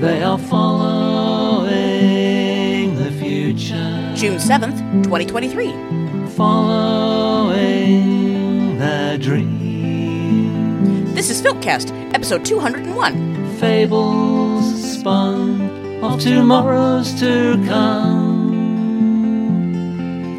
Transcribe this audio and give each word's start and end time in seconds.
They 0.00 0.22
are 0.22 0.38
following 0.38 1.68
the 2.96 3.10
future. 3.20 4.14
June 4.16 4.38
7th, 4.38 4.78
2023. 5.04 5.74
Following 6.30 7.58
their 8.78 9.18
dream. 9.18 11.04
This 11.12 11.28
is 11.28 11.42
Filkcast, 11.42 11.92
episode 12.14 12.46
201. 12.46 13.58
Fables 13.58 14.82
spun 14.94 16.00
of 16.02 16.18
tomorrows 16.18 17.12
to 17.20 17.62
come. 17.68 18.48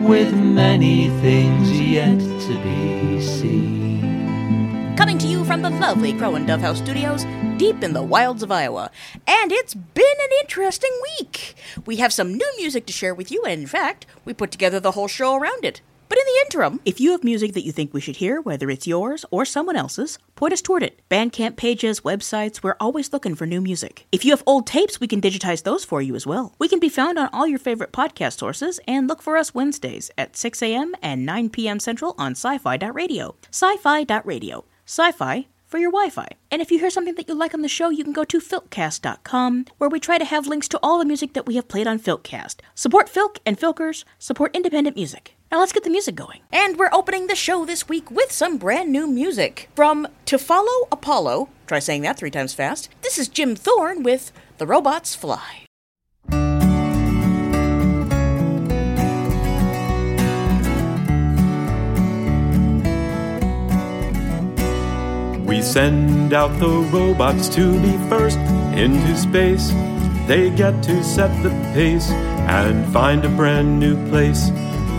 With 0.01 0.33
many 0.33 1.09
things 1.21 1.71
yet 1.79 2.17
to 2.17 2.57
be 2.63 3.21
seen. 3.21 4.95
Coming 4.97 5.19
to 5.19 5.27
you 5.27 5.45
from 5.45 5.61
the 5.61 5.69
lovely 5.69 6.13
Crow 6.13 6.33
and 6.33 6.47
Dove 6.47 6.61
House 6.61 6.79
Studios, 6.79 7.27
deep 7.61 7.83
in 7.83 7.93
the 7.93 8.01
wilds 8.01 8.41
of 8.41 8.51
Iowa. 8.51 8.89
And 9.27 9.51
it's 9.51 9.75
been 9.75 10.03
an 10.03 10.29
interesting 10.39 10.89
week. 11.19 11.53
We 11.85 11.97
have 11.97 12.11
some 12.11 12.33
new 12.33 12.51
music 12.57 12.87
to 12.87 12.93
share 12.93 13.13
with 13.13 13.31
you, 13.31 13.43
and 13.43 13.61
in 13.61 13.67
fact, 13.67 14.07
we 14.25 14.33
put 14.33 14.49
together 14.49 14.79
the 14.79 14.93
whole 14.93 15.07
show 15.07 15.35
around 15.35 15.63
it. 15.63 15.79
But 16.09 16.17
in 16.17 16.23
the 16.25 16.41
interim, 16.43 16.79
if 16.85 16.99
you 16.99 17.11
have 17.11 17.23
music 17.23 17.53
that 17.53 17.63
you 17.63 17.71
think 17.71 17.93
we 17.93 18.01
should 18.01 18.15
hear, 18.15 18.41
whether 18.41 18.71
it's 18.71 18.87
yours 18.87 19.25
or 19.29 19.45
someone 19.45 19.75
else's, 19.75 20.17
point 20.35 20.53
us 20.53 20.61
toward 20.63 20.81
it. 20.81 21.07
Bandcamp 21.07 21.55
pages, 21.55 22.01
websites, 22.01 22.63
we're 22.63 22.75
always 22.79 23.13
looking 23.13 23.35
for 23.35 23.45
new 23.45 23.61
music. 23.61 24.07
If 24.11 24.25
you 24.25 24.31
have 24.31 24.41
old 24.47 24.65
tapes, 24.65 24.99
we 24.99 25.07
can 25.07 25.21
digitize 25.21 25.61
those 25.61 25.85
for 25.85 26.01
you 26.01 26.15
as 26.15 26.25
well. 26.25 26.55
We 26.57 26.67
can 26.67 26.79
be 26.79 26.89
found 26.89 27.19
on 27.19 27.29
all 27.31 27.45
your 27.45 27.59
favorite 27.59 27.93
podcast 27.93 28.39
sources 28.39 28.79
and 28.87 29.07
look 29.07 29.21
for 29.21 29.37
us 29.37 29.53
Wednesdays 29.53 30.09
at 30.17 30.35
6 30.35 30.63
a.m. 30.63 30.95
and 30.99 31.27
9 31.27 31.51
p.m. 31.51 31.79
Central 31.79 32.15
on 32.17 32.31
sci 32.31 32.57
fi.radio. 32.57 33.35
Sci 33.51 33.77
fi.radio. 33.77 34.65
Sci 34.87 35.11
fi 35.11 35.47
for 35.71 35.77
your 35.77 35.89
Wi 35.89 36.09
Fi. 36.09 36.27
And 36.51 36.61
if 36.61 36.69
you 36.69 36.77
hear 36.77 36.89
something 36.89 37.15
that 37.15 37.29
you 37.29 37.33
like 37.33 37.53
on 37.53 37.61
the 37.61 37.69
show, 37.69 37.89
you 37.89 38.03
can 38.03 38.13
go 38.13 38.25
to 38.25 38.39
filkcast.com, 38.39 39.65
where 39.77 39.89
we 39.89 39.99
try 39.99 40.17
to 40.17 40.25
have 40.25 40.45
links 40.45 40.67
to 40.67 40.79
all 40.83 40.99
the 40.99 41.05
music 41.05 41.33
that 41.33 41.47
we 41.47 41.55
have 41.55 41.69
played 41.69 41.87
on 41.87 41.97
Filkcast. 41.97 42.57
Support 42.75 43.07
Filk 43.07 43.37
and 43.45 43.57
Filkers, 43.57 44.03
support 44.19 44.55
independent 44.55 44.97
music. 44.97 45.35
Now 45.49 45.59
let's 45.59 45.71
get 45.71 45.83
the 45.83 45.89
music 45.89 46.15
going. 46.15 46.41
And 46.51 46.77
we're 46.77 46.93
opening 46.93 47.27
the 47.27 47.35
show 47.35 47.65
this 47.65 47.87
week 47.87 48.11
with 48.11 48.31
some 48.31 48.57
brand 48.57 48.91
new 48.91 49.07
music. 49.07 49.69
From 49.75 50.07
To 50.25 50.37
Follow 50.37 50.87
Apollo, 50.91 51.49
try 51.67 51.79
saying 51.79 52.01
that 52.01 52.17
three 52.17 52.31
times 52.31 52.53
fast, 52.53 52.89
this 53.01 53.17
is 53.17 53.29
Jim 53.29 53.55
Thorne 53.55 54.03
with 54.03 54.33
The 54.57 54.67
Robots 54.67 55.15
Fly. 55.15 55.65
We 65.51 65.61
send 65.61 66.31
out 66.33 66.57
the 66.59 66.69
robots 66.69 67.49
to 67.55 67.73
be 67.81 67.97
first 68.07 68.37
into 68.73 69.17
space. 69.17 69.67
They 70.25 70.49
get 70.49 70.81
to 70.83 71.03
set 71.03 71.43
the 71.43 71.49
pace 71.73 72.09
and 72.47 72.87
find 72.93 73.25
a 73.25 73.27
brand 73.27 73.77
new 73.77 73.97
place. 74.07 74.49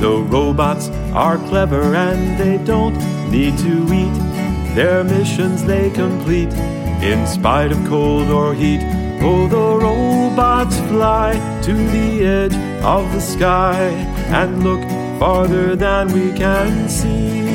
The 0.03 0.23
robots 0.28 0.91
are 1.14 1.39
clever 1.48 1.95
and 1.95 2.39
they 2.39 2.62
don't 2.62 2.98
need 3.30 3.56
to 3.61 3.95
eat. 3.95 4.75
Their 4.75 5.03
missions 5.03 5.64
they 5.64 5.89
complete 5.89 6.53
in 7.03 7.27
spite 7.27 7.73
of 7.73 7.83
cold 7.86 8.28
or 8.28 8.53
heat. 8.53 8.83
Oh, 9.23 9.48
the 9.48 9.86
robots 9.86 10.77
fly 10.80 11.33
to 11.62 11.73
the 11.73 12.27
edge 12.27 12.56
of 12.84 13.11
the 13.14 13.20
sky 13.23 13.89
and 14.28 14.62
look 14.62 14.83
farther 15.19 15.75
than 15.77 16.12
we 16.12 16.30
can 16.36 16.91
see. 16.91 17.52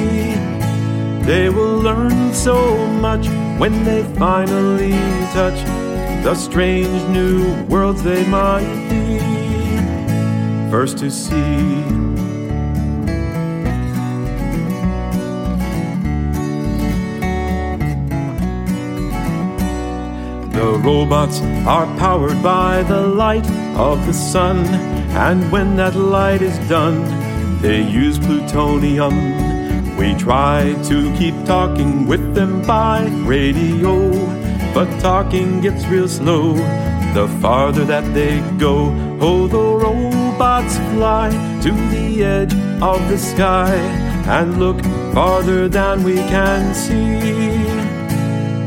They 1.27 1.49
will 1.49 1.79
learn 1.79 2.33
so 2.33 2.87
much 2.87 3.27
when 3.59 3.83
they 3.83 4.01
finally 4.15 4.93
touch 5.33 5.59
the 6.23 6.33
strange 6.35 7.03
new 7.09 7.65
worlds 7.65 8.01
they 8.01 8.25
might 8.27 8.63
be. 8.89 9.19
First 10.71 10.99
to 10.99 11.11
see. 11.11 11.83
The 20.55 20.79
robots 20.81 21.41
are 21.67 21.87
powered 21.97 22.41
by 22.41 22.83
the 22.83 23.05
light 23.05 23.45
of 23.75 24.05
the 24.07 24.13
sun, 24.13 24.65
and 25.11 25.51
when 25.51 25.75
that 25.75 25.97
light 25.97 26.41
is 26.41 26.57
done, 26.69 27.03
they 27.61 27.81
use 27.81 28.17
plutonium. 28.17 29.46
We 29.97 30.13
try 30.13 30.75
to 30.89 31.15
keep 31.17 31.35
talking 31.45 32.07
with 32.07 32.35
them 32.35 32.61
by 32.61 33.05
radio, 33.25 34.11
but 34.73 34.87
talking 34.99 35.61
gets 35.61 35.85
real 35.87 36.07
slow 36.07 36.53
the 37.13 37.27
farther 37.41 37.83
that 37.85 38.13
they 38.13 38.41
go. 38.59 38.93
Oh, 39.19 39.47
the 39.47 39.57
robots 39.57 40.77
fly 40.93 41.31
to 41.63 41.71
the 41.71 42.23
edge 42.23 42.53
of 42.79 42.99
the 43.09 43.17
sky 43.17 43.73
and 44.27 44.59
look 44.59 44.79
farther 45.15 45.67
than 45.67 46.03
we 46.03 46.17
can 46.33 46.75
see. 46.75 47.57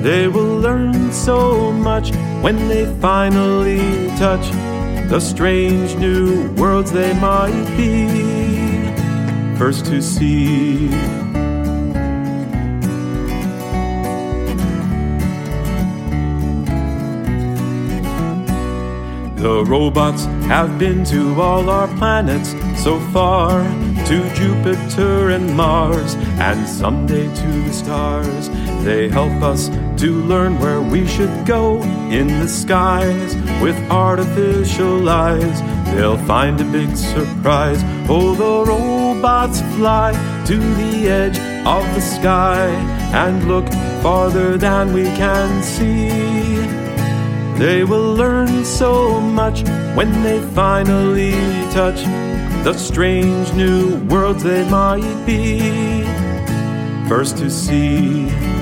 They 0.03 0.27
will 0.27 0.57
learn 0.57 1.13
so 1.13 1.71
much 1.71 2.13
when 2.43 2.67
they 2.67 2.87
finally 3.01 4.09
touch 4.19 4.51
the 5.09 5.21
strange 5.21 5.95
new 5.95 6.51
worlds 6.55 6.91
they 6.91 7.13
might 7.21 7.67
be 7.77 8.30
first 9.61 9.85
to 9.85 10.01
see. 10.01 10.89
The 19.37 19.63
robots 19.69 20.25
have 20.49 20.79
been 20.79 21.05
to 21.13 21.39
all 21.39 21.69
our 21.69 21.89
planets 21.99 22.53
so 22.83 22.99
far, 23.13 23.63
to 24.07 24.35
Jupiter 24.35 25.29
and 25.29 25.55
Mars, 25.55 26.15
and 26.49 26.67
someday 26.67 27.27
to 27.27 27.49
the 27.67 27.75
stars. 27.75 28.49
They 28.83 29.11
help 29.11 29.43
us 29.43 29.69
to 30.01 30.23
learn 30.25 30.59
where 30.59 30.81
we 30.81 31.07
should 31.07 31.45
go 31.45 31.83
in 32.11 32.29
the 32.29 32.49
skies 32.49 33.37
with 33.61 33.77
artificial 33.91 35.07
eyes. 35.07 35.61
They'll 35.93 36.25
find 36.25 36.59
a 36.63 36.65
big 36.65 36.97
surprise. 36.97 37.83
Oh, 38.09 38.35
the 38.35 38.65
robots 38.71 39.00
fly 39.21 40.13
to 40.47 40.57
the 40.57 41.09
edge 41.09 41.39
of 41.67 41.85
the 41.95 42.01
sky 42.01 42.67
and 43.13 43.47
look 43.49 43.69
farther 44.03 44.57
than 44.57 44.93
we 44.93 45.05
can 45.05 45.63
see. 45.63 46.09
They 47.59 47.85
will 47.85 48.15
learn 48.15 48.65
so 48.65 49.21
much 49.21 49.63
when 49.95 50.23
they 50.23 50.41
finally 50.55 51.33
touch 51.71 52.03
the 52.65 52.73
strange 52.73 53.53
new 53.53 53.97
worlds 54.07 54.43
they 54.43 54.69
might 54.71 55.27
be 55.27 56.05
first 57.09 57.37
to 57.39 57.51
see. 57.51 58.60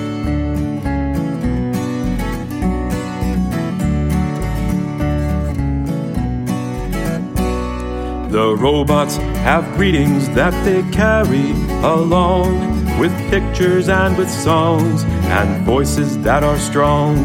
The 8.39 8.55
robots 8.55 9.17
have 9.43 9.65
greetings 9.77 10.29
that 10.37 10.55
they 10.65 10.89
carry 10.93 11.51
along 11.83 13.01
with 13.01 13.13
pictures 13.31 13.89
and 13.89 14.17
with 14.17 14.31
songs 14.31 15.03
and 15.03 15.67
voices 15.67 16.17
that 16.19 16.45
are 16.45 16.57
strong. 16.57 17.17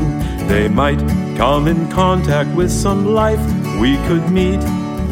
They 0.48 0.68
might 0.68 0.98
come 1.38 1.68
in 1.68 1.88
contact 1.92 2.50
with 2.56 2.72
some 2.72 3.06
life 3.06 3.40
we 3.80 3.98
could 4.08 4.32
meet, 4.32 4.64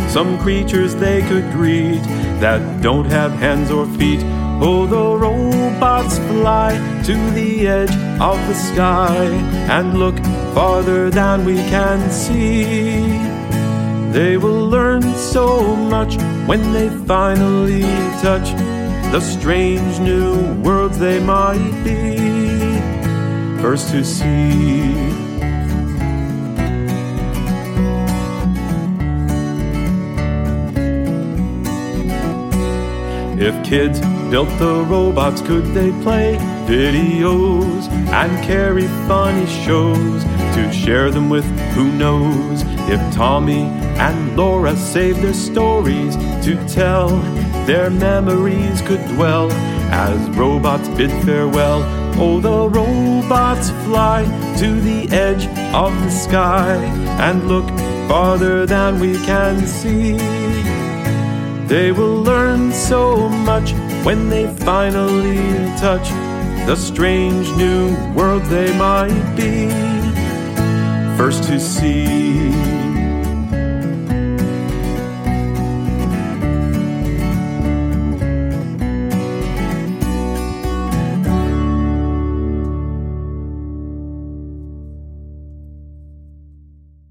some 0.09 0.39
creatures 0.39 0.95
they 0.95 1.21
could 1.21 1.51
greet 1.51 2.01
that 2.41 2.81
don't 2.81 3.05
have 3.05 3.33
hands 3.33 3.69
or 3.69 3.85
feet. 3.85 4.21
Oh, 4.59 4.87
the 4.87 5.05
robots 5.19 6.17
fly 6.17 6.71
to 7.05 7.15
the 7.35 7.67
edge 7.67 7.95
of 8.19 8.37
the 8.47 8.55
sky 8.55 9.25
and 9.69 9.99
look 9.99 10.17
farther 10.55 11.11
than 11.11 11.45
we 11.45 11.57
can 11.57 12.09
see. 12.09 13.20
They 14.11 14.35
will 14.35 14.67
learn 14.67 15.03
so 15.15 15.73
much 15.73 16.17
when 16.45 16.73
they 16.73 16.89
finally 17.07 17.83
touch 18.21 18.51
the 19.13 19.21
strange 19.21 19.99
new 20.01 20.53
worlds 20.61 20.99
they 20.99 21.21
might 21.21 21.71
be 21.85 22.17
first 23.61 23.89
to 23.91 24.03
see. 24.03 24.91
If 33.39 33.63
kids 33.63 34.01
built 34.29 34.49
the 34.59 34.85
robots, 34.89 35.41
could 35.41 35.65
they 35.67 35.91
play 36.03 36.37
videos 36.67 37.87
and 37.89 38.43
carry 38.43 38.87
funny 39.07 39.45
shows 39.47 40.23
to 40.55 40.71
share 40.73 41.11
them 41.11 41.29
with 41.29 41.45
who 41.73 41.91
knows? 41.93 42.63
If 42.89 42.99
Tommy 43.15 43.80
and 44.01 44.35
Laura 44.35 44.75
saved 44.75 45.21
their 45.21 45.31
stories 45.33 46.15
to 46.43 46.55
tell, 46.67 47.09
their 47.67 47.91
memories 47.91 48.81
could 48.81 49.05
dwell 49.09 49.51
as 49.91 50.17
robots 50.31 50.87
bid 50.97 51.11
farewell. 51.23 51.83
Oh, 52.19 52.39
the 52.39 52.67
robots 52.67 53.69
fly 53.85 54.23
to 54.57 54.81
the 54.81 55.07
edge 55.11 55.45
of 55.75 55.91
the 56.03 56.09
sky 56.09 56.77
and 57.27 57.47
look 57.47 57.67
farther 58.09 58.65
than 58.65 58.99
we 58.99 59.13
can 59.23 59.67
see. 59.67 60.17
They 61.67 61.91
will 61.91 62.23
learn 62.23 62.71
so 62.71 63.29
much 63.29 63.73
when 64.03 64.29
they 64.29 64.47
finally 64.65 65.37
touch 65.77 66.09
the 66.65 66.75
strange 66.75 67.47
new 67.55 67.95
world 68.15 68.41
they 68.45 68.75
might 68.79 69.35
be. 69.35 69.69
First 71.17 71.43
to 71.43 71.59
see. 71.59 72.60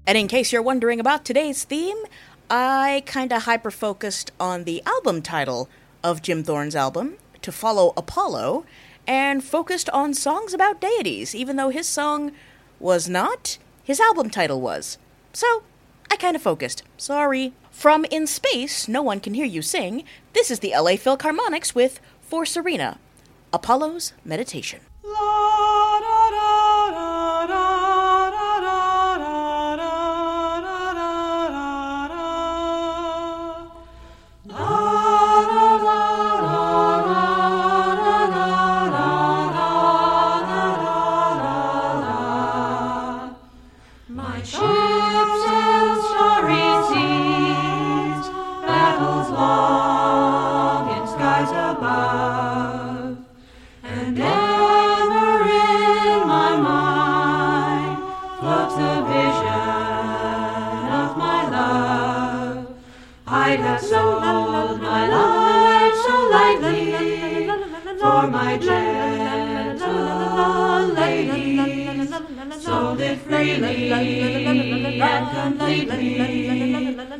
And 0.07 0.17
in 0.17 0.27
case 0.27 0.51
you're 0.51 0.61
wondering 0.61 0.99
about 0.99 1.25
today's 1.25 1.63
theme, 1.63 1.97
I 2.49 3.03
kind 3.05 3.31
of 3.31 3.43
hyper 3.43 3.71
focused 3.71 4.31
on 4.39 4.63
the 4.63 4.81
album 4.85 5.21
title 5.21 5.69
of 6.03 6.21
Jim 6.21 6.43
Thorne's 6.43 6.75
album, 6.75 7.17
To 7.43 7.51
Follow 7.51 7.93
Apollo, 7.95 8.65
and 9.07 9.43
focused 9.43 9.89
on 9.91 10.13
songs 10.13 10.53
about 10.53 10.81
deities, 10.81 11.35
even 11.35 11.55
though 11.55 11.69
his 11.69 11.87
song 11.87 12.31
was 12.79 13.07
not, 13.07 13.57
his 13.83 13.99
album 13.99 14.29
title 14.29 14.59
was. 14.59 14.97
So, 15.33 15.63
I 16.09 16.15
kind 16.17 16.35
of 16.35 16.41
focused. 16.41 16.83
Sorry. 16.97 17.53
From 17.69 18.03
In 18.05 18.27
Space, 18.27 18.87
No 18.87 19.01
One 19.01 19.19
Can 19.19 19.33
Hear 19.33 19.45
You 19.45 19.61
Sing, 19.61 20.03
this 20.33 20.51
is 20.51 20.59
the 20.59 20.71
LA 20.71 20.91
Filkharmonics 20.91 21.73
with 21.73 22.01
For 22.21 22.45
Serina, 22.45 22.99
Apollo's 23.53 24.13
Meditation. 24.25 24.81
My 25.03 25.80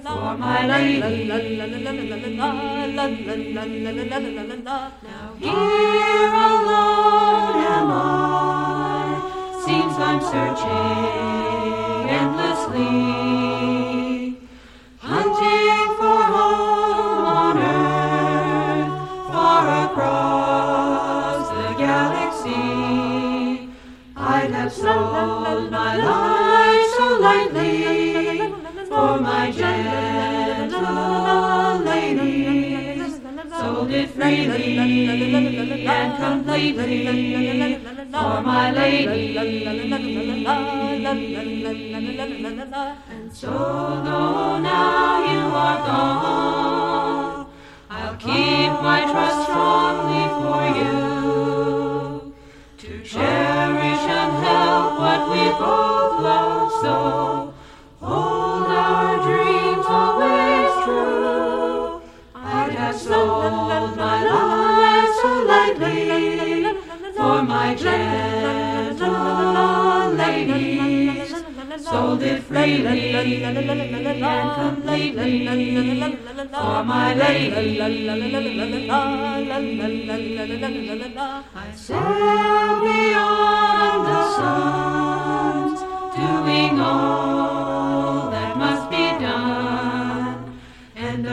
for 0.04 0.38
my 0.38 0.66
lady. 0.68 1.28
Now 4.12 5.36
here 5.40 6.34
alone 6.48 7.58
am 7.74 7.92
I, 7.92 9.18
seems 9.66 9.96
I'm 10.08 10.20
searching 10.32 12.10
endlessly, 12.20 12.92
my 29.22 29.52
gentle 29.52 30.82
lady. 31.86 33.00
Sold 33.50 33.92
it 33.92 34.10
freely 34.10 34.80
and 35.86 36.18
completely 36.18 37.06
for 38.12 38.42
my 38.42 38.72
lady. 38.72 39.38
And 43.10 43.34
so 43.34 44.02
though 44.06 44.58
now 44.60 45.24
you 45.32 45.42
are 45.66 45.80
gone, 45.88 47.48
I'll 47.90 48.16
keep 48.16 48.72
my 48.82 49.02
trust 49.12 49.44
strongly 49.44 50.26
for 50.42 50.64
you 50.80 52.34
to 52.78 53.04
cherish 53.04 54.06
and 54.20 54.32
help 54.46 55.00
what 55.00 55.22
we 55.30 55.44
both 55.60 56.14
love 56.24 56.72
so. 56.82 57.51
Sold 62.94 63.96
my 63.96 64.18
life 64.26 65.16
so 65.22 65.32
lightly 65.48 66.76
for 67.16 67.42
my 67.42 67.74
gentle 67.74 69.10
ladies. 70.14 71.32
Sold 71.82 72.22
it 72.22 72.44
freely 72.44 73.16
and 74.22 74.52
completely 74.60 75.48
for 76.52 76.84
my 76.84 77.14
lady. 77.14 77.80
I 81.56 81.72
sail 81.74 82.82
beyond 82.84 84.06
the 84.08 84.22
suns, 84.36 85.80
doing 86.16 86.76
all 86.82 88.30
that 88.32 88.41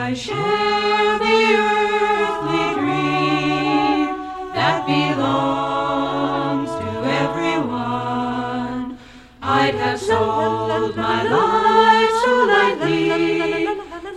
I 0.09 0.15
share 0.15 1.19
the 1.19 1.39
earthly 1.69 2.67
dream 2.81 4.09
that 4.55 4.87
belongs 4.87 6.71
to 6.81 6.89
everyone. 7.25 8.97
I'd 9.43 9.75
have 9.75 10.01
sold 10.01 10.97
my 10.97 11.23
life 11.25 12.15
so 12.25 12.33
lightly 12.53 13.67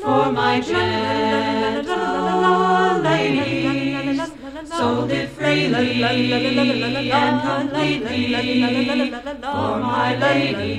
for 0.02 0.32
my 0.32 0.62
gentle 0.62 2.00
ladies. 3.04 4.32
Sold 4.70 5.12
it 5.12 5.28
freely 5.32 6.04
and 6.04 7.42
completely 7.44 9.12
for 9.42 9.76
my 9.92 10.16
lady. 10.16 10.72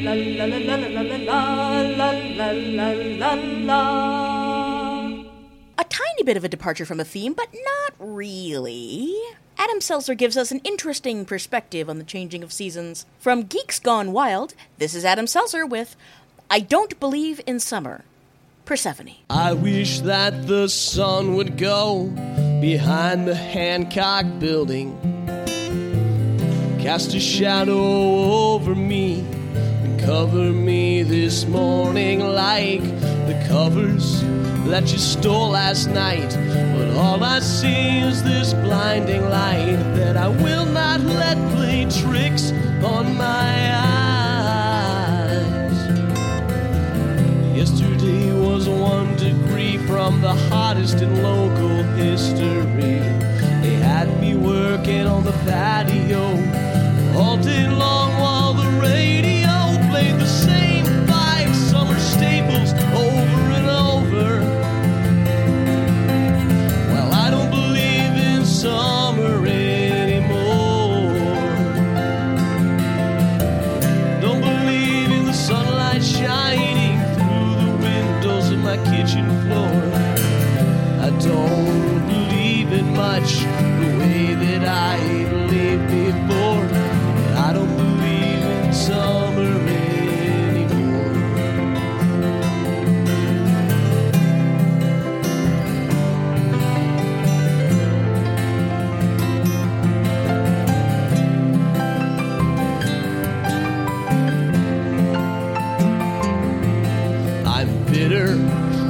A 5.83 5.85
tiny 5.87 6.23
bit 6.23 6.37
of 6.37 6.45
a 6.45 6.49
departure 6.49 6.87
from 6.87 7.01
a 7.01 7.05
theme, 7.05 7.33
but 7.33 7.49
not 7.53 7.95
really. 7.99 9.13
Adam 9.59 9.81
Selzer 9.81 10.17
gives 10.17 10.37
us 10.37 10.53
an 10.53 10.61
interesting 10.63 11.25
perspective 11.25 11.91
on 11.91 11.99
the 11.99 12.05
changing 12.05 12.45
of 12.45 12.53
seasons. 12.53 13.05
From 13.19 13.43
Geeks 13.43 13.81
Gone 13.81 14.13
Wild, 14.13 14.55
this 14.79 14.95
is 14.95 15.05
Adam 15.05 15.27
Selzer 15.27 15.69
with 15.69 15.97
I 16.49 16.61
Don't 16.61 17.01
Believe 17.01 17.41
in 17.49 17.59
Summer. 17.59 18.05
Persephone. 18.65 19.17
I 19.29 19.55
wish 19.55 19.99
that 20.03 20.47
the 20.47 20.69
sun 20.69 21.35
would 21.35 21.59
go 21.59 22.05
behind 22.61 23.27
the 23.27 23.35
Hancock 23.35 24.39
building, 24.39 24.97
cast 26.81 27.13
a 27.13 27.19
shadow 27.19 27.75
over 28.53 28.77
me, 28.77 29.23
and 29.23 29.99
cover 29.99 30.53
me 30.53 31.03
this 31.03 31.45
morning 31.45 32.21
like 32.21 32.83
the 33.27 33.35
covers 33.49 34.23
that 34.67 34.91
you 34.91 34.99
stole 34.99 35.51
last 35.51 35.89
night. 35.89 36.37
But 36.77 36.97
all 36.97 37.23
I 37.23 37.41
see 37.41 37.99
is 37.99 38.23
this 38.23 38.55
blinding 38.55 39.29
light 39.29 39.77
that 39.97 40.17
I 40.17 40.29
will 40.29 40.67
not 40.67 41.01
let 41.01 41.37
play 41.55 41.85
tricks 41.85 42.53
on 42.83 43.17
my 43.17 43.75
eyes. 43.75 44.23
Yesterday 47.57 48.33
was 48.33 48.69
one 48.69 49.17
degree 49.17 49.79
from 49.87 50.21
the 50.21 50.35
hottest 50.51 51.01
in 51.01 51.23
local 51.23 51.83
history. 51.95 53.01
They 53.63 53.77
had 53.91 54.09
me 54.21 54.35
working 54.35 55.07
on 55.07 55.25
the 55.25 55.33
patio 55.47 56.25
all 57.17 57.37
day 57.37 57.69
long 57.69 58.11
while 58.21 58.55
the 58.55 58.69
radio 58.81 59.32
much 83.23 83.39
the 83.81 83.97
way 84.01 84.35
that 84.35 84.65
I 84.67 84.99
lived 85.47 85.89
before. 85.89 86.67
I 87.37 87.53
don't 87.53 87.77
believe 87.77 88.43
in 88.43 88.73
summer 88.73 89.53
anymore. 89.69 91.13
I'm 107.47 107.85
bitter 107.93 108.33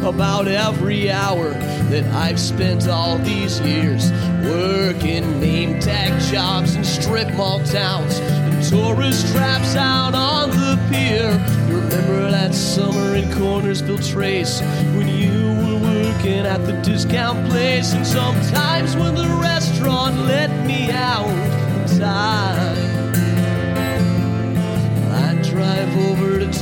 about 0.06 0.48
every 0.48 1.10
hour 1.10 1.71
that 1.92 2.11
I've 2.14 2.40
spent 2.40 2.88
all 2.88 3.18
these 3.18 3.61
years 3.61 4.11
working 4.42 5.38
name 5.38 5.78
tag 5.78 6.18
jobs 6.32 6.75
in 6.75 6.84
strip 6.84 7.30
mall 7.34 7.62
towns 7.64 8.18
and 8.18 8.64
tourist 8.64 9.30
traps 9.34 9.75
out 9.76 10.14
on 10.14 10.49
the 10.52 10.80
pier. 10.88 11.32
You 11.68 11.80
remember 11.82 12.30
that 12.30 12.54
summer 12.54 13.14
in 13.14 13.28
Cornersville 13.28 14.02
Trace 14.11 14.62
when 14.96 15.06
you 15.06 15.52
were 15.61 15.80
working 15.82 16.46
at 16.46 16.64
the 16.64 16.72
discount 16.80 17.46
place, 17.50 17.92
and 17.92 18.06
sometimes 18.06 18.96
when 18.96 19.14
the 19.14 19.28
restaurant 19.42 20.16
let 20.20 20.49
me 20.66 20.90
out 20.90 21.28
in 21.28 21.99
time. 21.99 22.71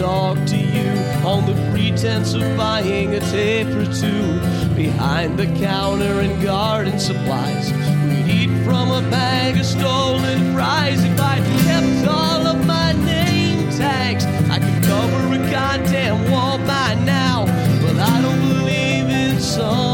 Talk 0.00 0.38
to 0.46 0.56
you 0.56 0.88
on 1.28 1.44
the 1.44 1.52
pretense 1.70 2.32
of 2.32 2.40
buying 2.56 3.14
a 3.14 3.20
tape 3.20 3.66
or 3.66 3.84
two. 3.84 4.40
Behind 4.74 5.38
the 5.38 5.44
counter 5.58 6.22
in 6.22 6.40
garden 6.42 6.98
supplies, 6.98 7.70
we'd 8.06 8.26
eat 8.26 8.64
from 8.64 8.90
a 8.92 9.02
bag 9.10 9.58
of 9.58 9.66
stolen 9.66 10.54
fries. 10.54 11.04
If 11.04 11.20
I 11.20 11.36
kept 11.66 12.08
all 12.08 12.46
of 12.46 12.66
my 12.66 12.92
name 12.92 13.68
tags, 13.76 14.24
I 14.48 14.58
could 14.58 14.82
cover 14.84 15.34
a 15.34 15.50
goddamn 15.50 16.30
wall 16.30 16.56
by 16.58 16.94
now. 17.04 17.44
But 17.84 17.98
I 17.98 18.22
don't 18.22 18.40
believe 18.40 19.04
in 19.04 19.38
summer 19.38 19.89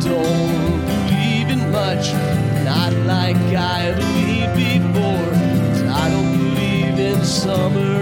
don't 0.00 0.80
believe 0.86 1.48
in 1.50 1.70
much, 1.70 2.12
not 2.64 2.92
like 3.06 3.36
I 3.36 3.92
believed 3.92 4.54
before. 4.56 5.30
I 5.92 6.08
don't 6.10 6.30
believe 6.38 6.98
in 6.98 7.24
summer 7.24 7.99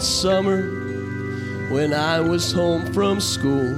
that 0.00 0.06
summer 0.06 0.62
when 1.68 1.92
I 1.92 2.20
was 2.20 2.52
home 2.52 2.90
from 2.94 3.20
school. 3.20 3.76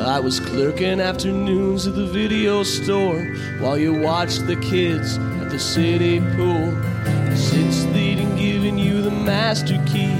I 0.00 0.18
was 0.18 0.40
clerking 0.40 1.00
afternoons 1.00 1.86
at 1.86 1.94
the 1.94 2.06
video 2.06 2.64
store 2.64 3.22
while 3.60 3.78
you 3.78 3.92
watched 3.92 4.48
the 4.48 4.56
kids 4.56 5.18
at 5.40 5.48
the 5.50 5.60
city 5.60 6.18
pool. 6.34 6.76
Since 7.36 7.84
they'd 7.94 8.18
given 8.36 8.78
you 8.78 9.00
the 9.00 9.12
master 9.12 9.80
key, 9.86 10.16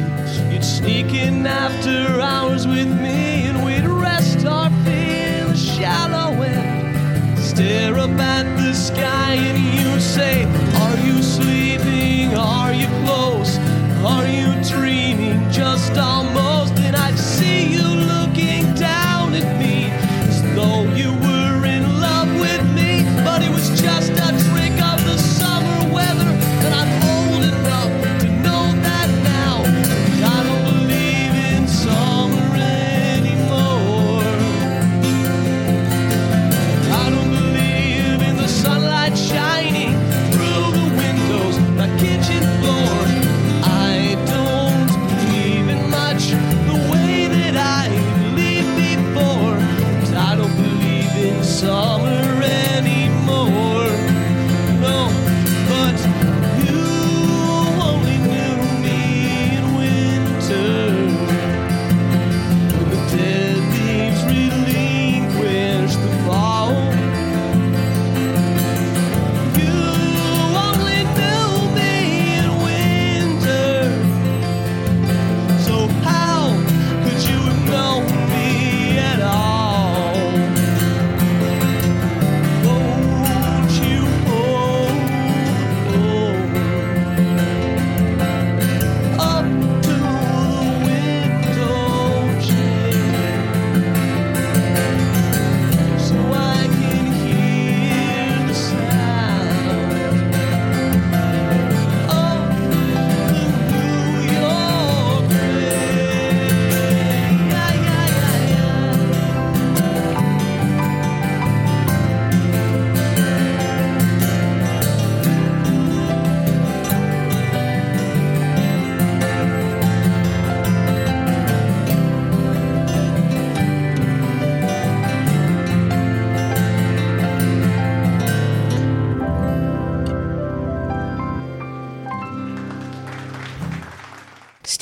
you'd 0.52 0.64
sneak 0.64 1.12
in 1.14 1.46
after 1.46 2.20
hours 2.20 2.68
with 2.68 2.86
me 2.86 3.48
and 3.48 3.64
we'd 3.64 3.88
rest 3.88 4.46
our 4.46 4.70
feet 4.84 5.40
in 5.40 5.48
the 5.48 5.56
shallow 5.56 6.40
end. 6.42 7.38
Stare 7.40 7.98
up 7.98 8.10
at 8.20 8.44
the 8.56 8.72
sky 8.72 9.34
and 9.34 9.58
you 9.80 9.98
say, 9.98 10.44
Are 10.84 10.98
you 11.04 11.20
sleeping? 11.22 12.36
Are 12.36 12.72
you 12.72 12.86
close? 13.04 13.58
Are 14.04 14.26
you 14.26 14.51
dreaming? 14.72 15.50
Just 15.50 15.98
almost. 15.98 16.51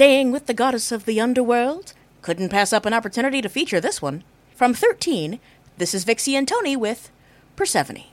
Staying 0.00 0.32
with 0.32 0.46
the 0.46 0.54
goddess 0.54 0.92
of 0.92 1.04
the 1.04 1.20
underworld, 1.20 1.92
couldn't 2.22 2.48
pass 2.48 2.72
up 2.72 2.86
an 2.86 2.94
opportunity 2.94 3.42
to 3.42 3.50
feature 3.50 3.82
this 3.82 4.00
one. 4.00 4.24
From 4.54 4.72
13, 4.72 5.38
this 5.76 5.92
is 5.92 6.06
Vixy 6.06 6.32
and 6.32 6.48
Tony 6.48 6.74
with 6.74 7.10
Persephone. 7.54 8.04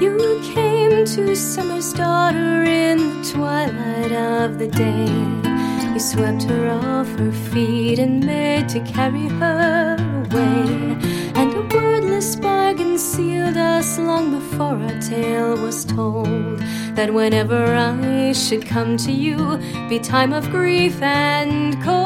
You 0.00 0.40
came 0.54 1.04
to 1.04 1.34
summer's 1.34 1.92
daughter 1.94 2.62
in 2.62 2.98
the 2.98 3.32
twilight 3.32 4.12
of 4.12 4.60
the 4.60 4.68
day. 4.68 5.92
You 5.92 5.98
swept 5.98 6.44
her 6.44 6.68
off 6.70 7.08
her 7.18 7.32
feet 7.50 7.98
and 7.98 8.24
made 8.24 8.68
to 8.68 8.78
carry 8.84 9.26
her 9.26 9.96
way. 10.30 11.25
A 11.56 11.60
wordless 11.72 12.36
bargain 12.36 12.98
sealed 12.98 13.56
us 13.56 13.98
long 13.98 14.30
before 14.30 14.76
our 14.76 15.00
tale 15.00 15.56
was 15.56 15.86
told. 15.86 16.58
That 16.96 17.14
whenever 17.14 17.74
I 17.74 18.32
should 18.34 18.66
come 18.66 18.98
to 18.98 19.10
you, 19.10 19.56
be 19.88 19.98
time 19.98 20.34
of 20.34 20.50
grief 20.50 21.00
and 21.00 21.82
cold. 21.82 21.96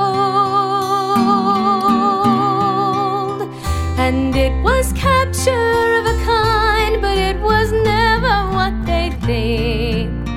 And 3.98 4.36
it 4.36 4.52
was 4.62 4.92
capture 4.92 5.96
of 5.98 6.06
a 6.06 6.16
kind, 6.24 7.02
but 7.02 7.18
it 7.18 7.40
was 7.40 7.72
never 7.72 8.52
what 8.54 8.86
they 8.86 9.10
think. 9.26 10.28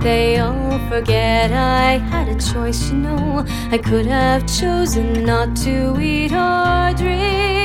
They 0.00 0.38
all 0.38 0.78
forget 0.88 1.50
I 1.50 1.98
had 1.98 2.28
a 2.28 2.38
choice, 2.38 2.88
you 2.90 2.98
know. 2.98 3.44
I 3.72 3.78
could 3.78 4.06
have 4.06 4.46
chosen 4.46 5.24
not 5.24 5.56
to 5.64 5.98
eat 6.00 6.32
or 6.32 6.94
drink. 6.96 7.63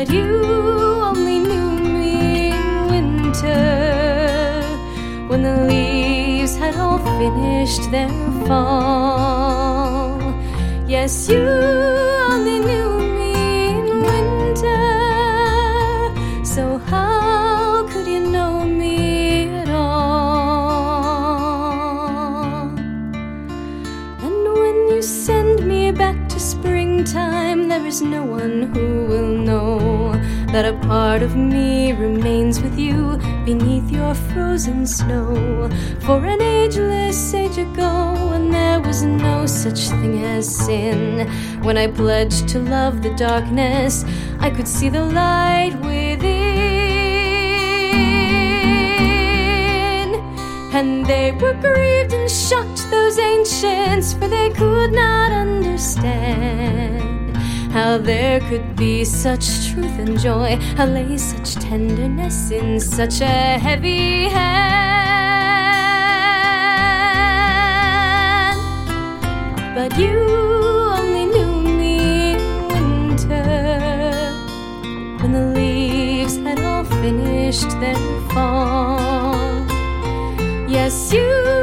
But 0.00 0.08
you 0.14 0.32
only 1.04 1.38
knew 1.40 1.70
me 1.76 2.52
in 2.52 2.86
winter 2.88 4.64
when 5.28 5.42
the 5.42 5.66
leaves 5.68 6.56
had 6.56 6.74
all 6.76 6.96
finished 7.18 7.90
their 7.90 8.08
fall. 8.46 10.18
Yes, 10.88 11.28
you 11.28 11.46
only 12.32 12.60
knew 12.60 12.90
me 13.18 13.32
in 13.76 14.00
winter. 14.12 14.86
So 16.46 16.78
how 16.78 17.86
could 17.90 18.06
you 18.06 18.20
know 18.20 18.64
me 18.64 19.50
at 19.50 19.68
all? 19.68 21.10
And 24.24 24.44
when 24.62 24.76
you 24.94 25.02
send 25.02 25.66
me 25.68 25.92
back 25.92 26.16
to 26.30 26.40
springtime, 26.40 27.68
there 27.68 27.84
is 27.84 28.00
no 28.00 28.24
one 28.24 28.62
who 28.72 28.99
that 30.52 30.64
a 30.64 30.72
part 30.88 31.22
of 31.22 31.36
me 31.36 31.92
remains 31.92 32.60
with 32.60 32.76
you 32.76 33.16
beneath 33.44 33.88
your 33.88 34.14
frozen 34.14 34.84
snow. 34.84 35.70
For 36.00 36.24
an 36.24 36.42
ageless 36.42 37.32
age 37.32 37.56
ago, 37.56 38.14
when 38.30 38.50
there 38.50 38.80
was 38.80 39.02
no 39.02 39.46
such 39.46 39.90
thing 40.00 40.24
as 40.24 40.52
sin, 40.66 41.28
when 41.62 41.76
I 41.78 41.86
pledged 41.86 42.48
to 42.48 42.58
love 42.58 43.00
the 43.00 43.14
darkness, 43.14 44.04
I 44.40 44.50
could 44.50 44.66
see 44.66 44.88
the 44.88 45.04
light 45.04 45.74
within. 45.82 46.20
And 50.72 51.06
they 51.06 51.30
were 51.30 51.54
grieved 51.54 52.12
and 52.12 52.28
shocked, 52.28 52.90
those 52.90 53.18
ancients, 53.20 54.14
for 54.14 54.26
they 54.26 54.50
could 54.50 54.92
not 54.92 55.30
understand 55.30 57.19
how 57.70 57.98
there 57.98 58.40
could 58.40 58.74
be 58.76 59.04
such 59.04 59.68
truth 59.68 59.98
and 59.98 60.18
joy, 60.18 60.56
how 60.76 60.86
lay 60.86 61.16
such 61.16 61.54
tenderness 61.54 62.50
in 62.50 62.80
such 62.80 63.20
a 63.20 63.58
heavy 63.58 64.28
hand. 64.28 64.90
But 69.74 69.96
you 69.98 70.18
only 70.98 71.26
knew 71.26 71.62
me 71.78 72.32
in 72.32 72.68
winter 72.68 74.32
when 75.20 75.32
the 75.32 75.46
leaves 75.54 76.36
had 76.38 76.58
all 76.60 76.84
finished 76.84 77.70
their 77.80 77.96
fall. 78.30 79.64
Yes, 80.68 81.12
you 81.12 81.59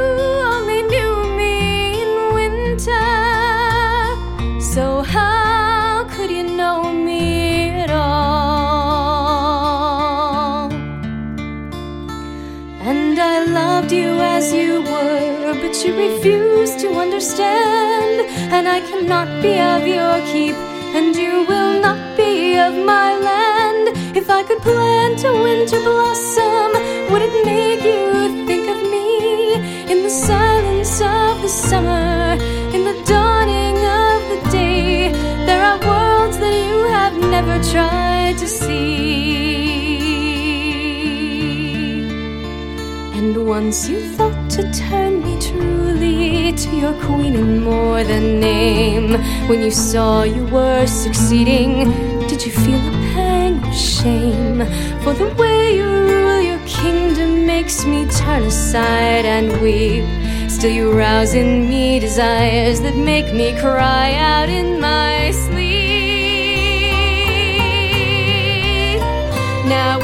refused 15.98 16.78
to 16.80 16.88
understand. 17.04 18.16
And 18.54 18.68
I 18.68 18.80
cannot 18.80 19.28
be 19.42 19.58
of 19.58 19.86
your 19.86 20.16
keep, 20.30 20.56
and 20.96 21.14
you 21.14 21.44
will 21.50 21.80
not 21.80 22.16
be 22.16 22.56
of 22.58 22.74
my 22.74 23.10
land. 23.28 23.88
If 24.16 24.30
I 24.30 24.42
could 24.42 24.60
plant 24.62 25.24
a 25.24 25.32
winter 25.46 25.80
blossom, 25.80 26.70
would 27.10 27.22
it 27.28 27.34
make 27.44 27.82
you 27.82 28.46
think 28.46 28.68
of 28.74 28.80
me 28.94 29.54
in 29.92 30.02
the 30.02 30.10
silence 30.10 31.00
of 31.00 31.42
the 31.42 31.48
summer, 31.48 32.36
in 32.74 32.82
the 32.88 32.96
dawning 33.12 33.78
of 34.02 34.18
the 34.32 34.40
day? 34.50 35.12
There 35.46 35.62
are 35.70 35.78
worlds 35.88 36.38
that 36.38 36.56
you 36.68 36.78
have 36.98 37.16
never 37.36 37.56
tried 37.72 38.38
to 38.38 38.46
see. 38.46 38.98
And 43.18 43.36
once 43.46 43.88
you 43.88 44.00
thought 44.16 44.50
to 44.56 44.62
turn 44.72 45.22
me 45.22 45.37
to 46.58 46.76
your 46.76 46.92
queen 47.04 47.34
in 47.36 47.62
more 47.62 48.02
than 48.02 48.40
name. 48.40 49.12
When 49.48 49.62
you 49.62 49.70
saw 49.70 50.24
you 50.24 50.44
were 50.46 50.86
succeeding, 50.86 51.90
did 52.26 52.44
you 52.44 52.50
feel 52.50 52.80
a 52.80 52.92
pang 53.12 53.62
of 53.64 53.74
shame? 53.74 54.58
For 55.02 55.14
the 55.14 55.28
way 55.38 55.76
you 55.76 55.86
rule 55.86 56.40
your 56.40 56.58
kingdom 56.66 57.46
makes 57.46 57.84
me 57.84 58.06
turn 58.10 58.42
aside 58.42 59.24
and 59.24 59.60
weep. 59.62 60.04
Still, 60.50 60.72
you 60.72 60.90
rouse 60.90 61.34
in 61.34 61.68
me 61.68 62.00
desires 62.00 62.80
that 62.80 62.96
make 62.96 63.32
me 63.32 63.56
cry 63.60 64.14
out 64.14 64.48
in 64.48 64.80
my 64.80 65.30
sleep. 65.30 66.08
Now, 69.68 70.00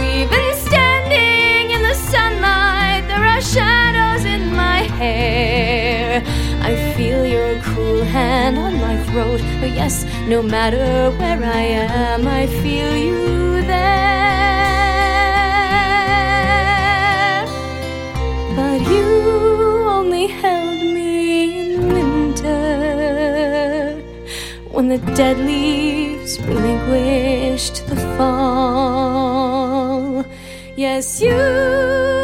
on 8.45 8.79
my 8.79 8.97
throat. 9.05 9.41
But 9.61 9.71
yes, 9.71 10.05
no 10.29 10.43
matter 10.43 11.11
where 11.19 11.43
I 11.43 11.63
am, 11.63 12.29
I 12.29 12.47
feel 12.47 12.95
you 12.95 13.63
there. 13.63 14.45
But 18.55 18.81
you 18.93 19.07
only 19.89 20.27
held 20.27 20.83
me 20.83 21.61
in 21.61 21.89
winter 21.89 22.61
when 24.71 24.89
the 24.89 24.99
dead 25.17 25.39
leaves 25.39 26.39
relinquished 26.43 27.87
the 27.87 27.97
fall. 28.19 29.25
Yes, 30.77 31.21
you 31.23 32.24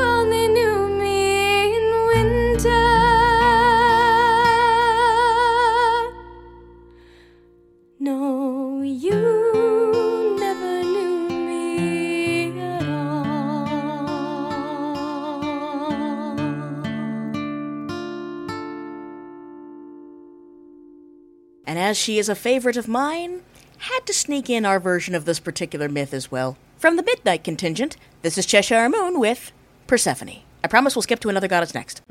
she 22.10 22.18
is 22.18 22.28
a 22.28 22.34
favorite 22.34 22.76
of 22.76 22.88
mine, 22.88 23.40
had 23.78 24.00
to 24.04 24.12
sneak 24.12 24.50
in 24.50 24.66
our 24.66 24.80
version 24.80 25.14
of 25.14 25.26
this 25.26 25.38
particular 25.38 25.88
myth 25.88 26.12
as 26.12 26.28
well. 26.28 26.56
From 26.76 26.96
the 26.96 27.04
Midnight 27.04 27.44
Contingent, 27.44 27.96
this 28.22 28.36
is 28.36 28.46
Cheshire 28.46 28.88
Moon 28.88 29.20
with 29.20 29.52
Persephone. 29.86 30.40
I 30.64 30.66
promise 30.66 30.96
we'll 30.96 31.02
skip 31.02 31.20
to 31.20 31.28
another 31.28 31.46
goddess 31.46 31.72
next. 31.72 32.02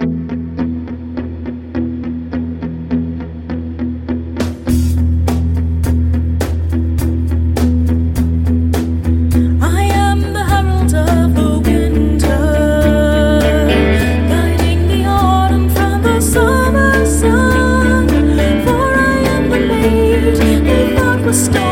They 21.30 21.69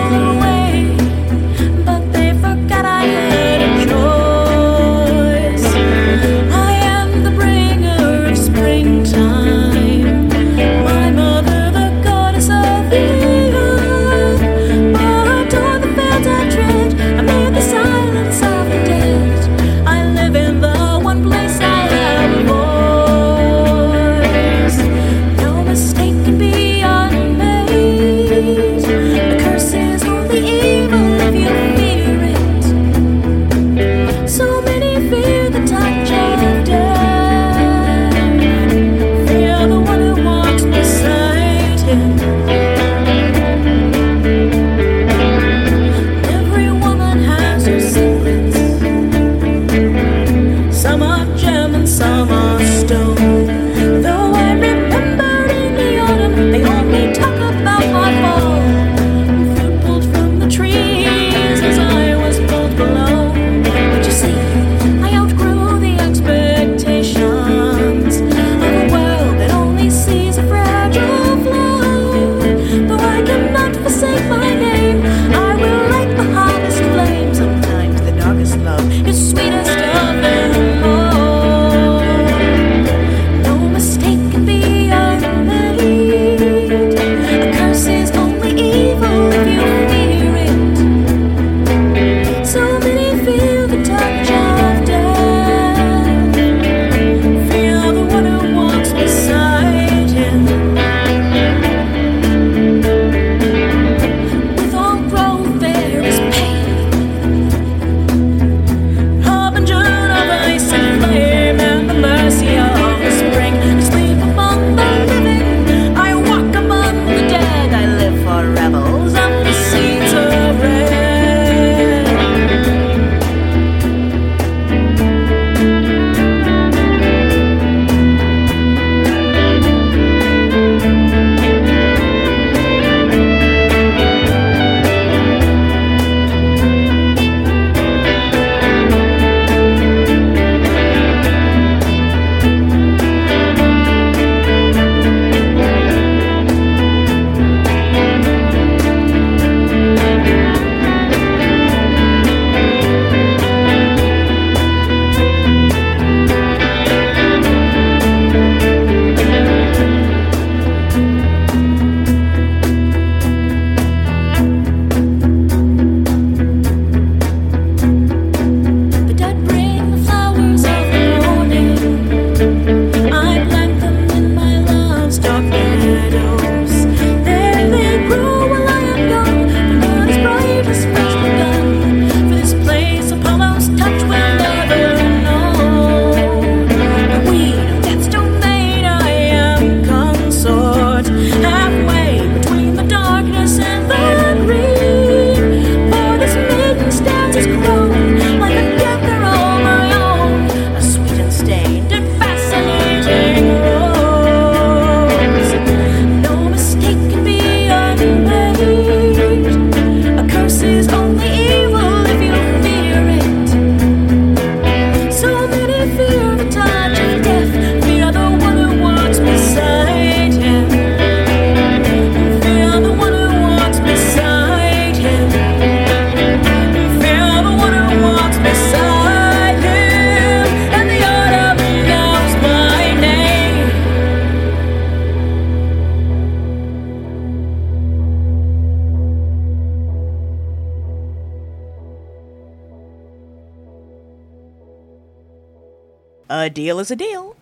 A 246.30 246.50
deal 246.50 246.80
is 246.80 246.92
a 246.92 246.96
deal. 246.96 247.38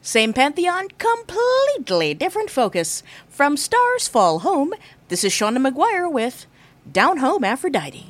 Same 0.00 0.32
pantheon, 0.32 0.88
completely 0.96 2.14
different 2.14 2.48
focus. 2.48 3.02
From 3.28 3.58
Stars 3.58 4.08
Fall 4.08 4.38
Home, 4.38 4.72
this 5.08 5.22
is 5.22 5.32
Seanan 5.34 5.68
McGuire 5.68 6.10
with 6.10 6.46
Down 6.90 7.18
Home 7.18 7.44
Aphrodite. 7.44 8.06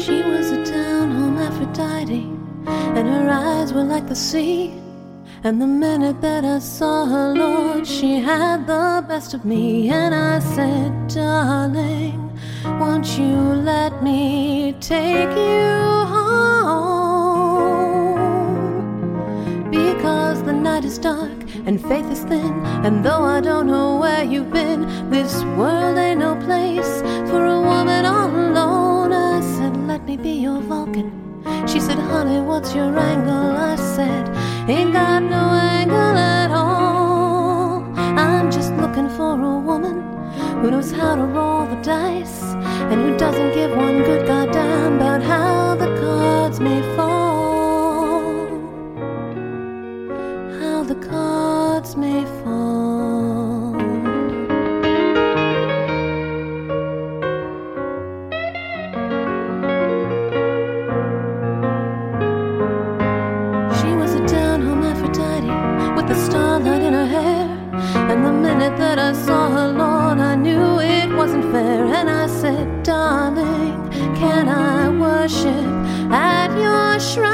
She 0.00 0.22
was 0.22 0.52
a 0.52 0.64
down 0.64 1.10
home 1.10 1.38
Aphrodite, 1.38 2.30
and 2.66 3.08
her 3.08 3.28
eyes 3.30 3.72
were 3.72 3.82
like 3.82 4.06
the 4.06 4.14
sea. 4.14 4.72
And 5.42 5.58
the 5.58 5.66
minute 5.66 6.20
that 6.20 6.44
I 6.44 6.58
saw 6.58 7.06
her, 7.06 7.32
Lord, 7.32 7.86
she 7.86 8.16
had 8.16 8.66
the 8.66 9.02
best 9.08 9.32
of 9.32 9.46
me. 9.46 9.88
And 9.88 10.14
I 10.14 10.38
said, 10.38 11.08
Darling, 11.08 12.38
won't 12.78 13.18
you 13.18 13.36
let 13.36 14.02
me 14.02 14.74
take 14.80 15.30
you 15.30 15.80
home? 16.14 16.90
Because 19.70 20.42
the 20.42 20.52
night 20.52 20.84
is 20.84 20.98
dark 20.98 21.32
and 21.64 21.80
faith 21.80 22.10
is 22.10 22.20
thin. 22.24 22.52
And 22.84 23.02
though 23.02 23.22
I 23.22 23.40
don't 23.40 23.66
know 23.66 23.96
where 23.96 24.22
you've 24.22 24.52
been, 24.52 25.08
this 25.08 25.42
world 25.56 25.96
ain't 25.96 26.20
no 26.20 26.36
place 26.36 27.00
for 27.30 27.46
a 27.46 27.62
woman 27.62 28.04
all 28.04 28.28
alone. 28.28 29.14
I 29.14 29.40
said, 29.40 29.74
Let 29.86 30.04
me 30.04 30.18
be 30.18 30.32
your 30.32 30.60
Vulcan. 30.60 31.29
She 31.66 31.80
said, 31.80 31.98
Honey, 31.98 32.40
what's 32.40 32.74
your 32.74 32.96
angle? 32.98 33.56
I 33.56 33.76
said, 33.76 34.28
Ain't 34.68 34.92
got 34.92 35.22
no 35.22 35.44
angle 35.52 36.16
at 36.16 36.50
all. 36.50 37.82
I'm 37.96 38.50
just 38.50 38.72
looking 38.74 39.08
for 39.08 39.32
a 39.32 39.58
woman 39.58 40.00
who 40.60 40.70
knows 40.70 40.90
how 40.92 41.14
to 41.16 41.22
roll 41.22 41.66
the 41.66 41.80
dice 41.82 42.42
and 42.90 43.00
who 43.00 43.16
doesn't 43.16 43.52
give 43.54 43.70
one 43.76 43.98
good 44.02 44.26
goddamn 44.26 44.96
about 44.96 45.22
how 45.22 45.74
the 45.74 45.86
cards 46.00 46.60
may 46.60 46.80
fall. 46.96 48.48
How 50.60 50.82
the 50.82 50.96
cards 51.08 51.96
may 51.96 52.24
fall. 52.24 52.39
Worship 75.20 75.66
at 76.10 76.50
your 76.64 76.98
shrine? 76.98 77.28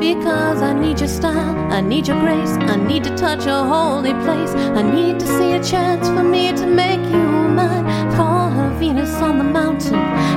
Because 0.00 0.60
I 0.60 0.72
need 0.72 0.98
your 0.98 1.08
style, 1.08 1.56
I 1.72 1.80
need 1.80 2.08
your 2.08 2.18
grace, 2.18 2.54
I 2.72 2.74
need 2.74 3.04
to 3.04 3.14
touch 3.16 3.46
a 3.46 3.62
holy 3.62 4.14
place. 4.24 4.52
I 4.80 4.82
need 4.82 5.20
to 5.20 5.26
see 5.26 5.52
a 5.52 5.62
chance 5.62 6.08
for 6.08 6.24
me 6.24 6.52
to 6.52 6.66
make 6.66 7.04
you 7.14 7.26
mine. 7.58 7.84
Call 8.16 8.50
her 8.50 8.70
Venus 8.80 9.14
on 9.22 9.38
the 9.38 9.44
mountain, 9.44 9.94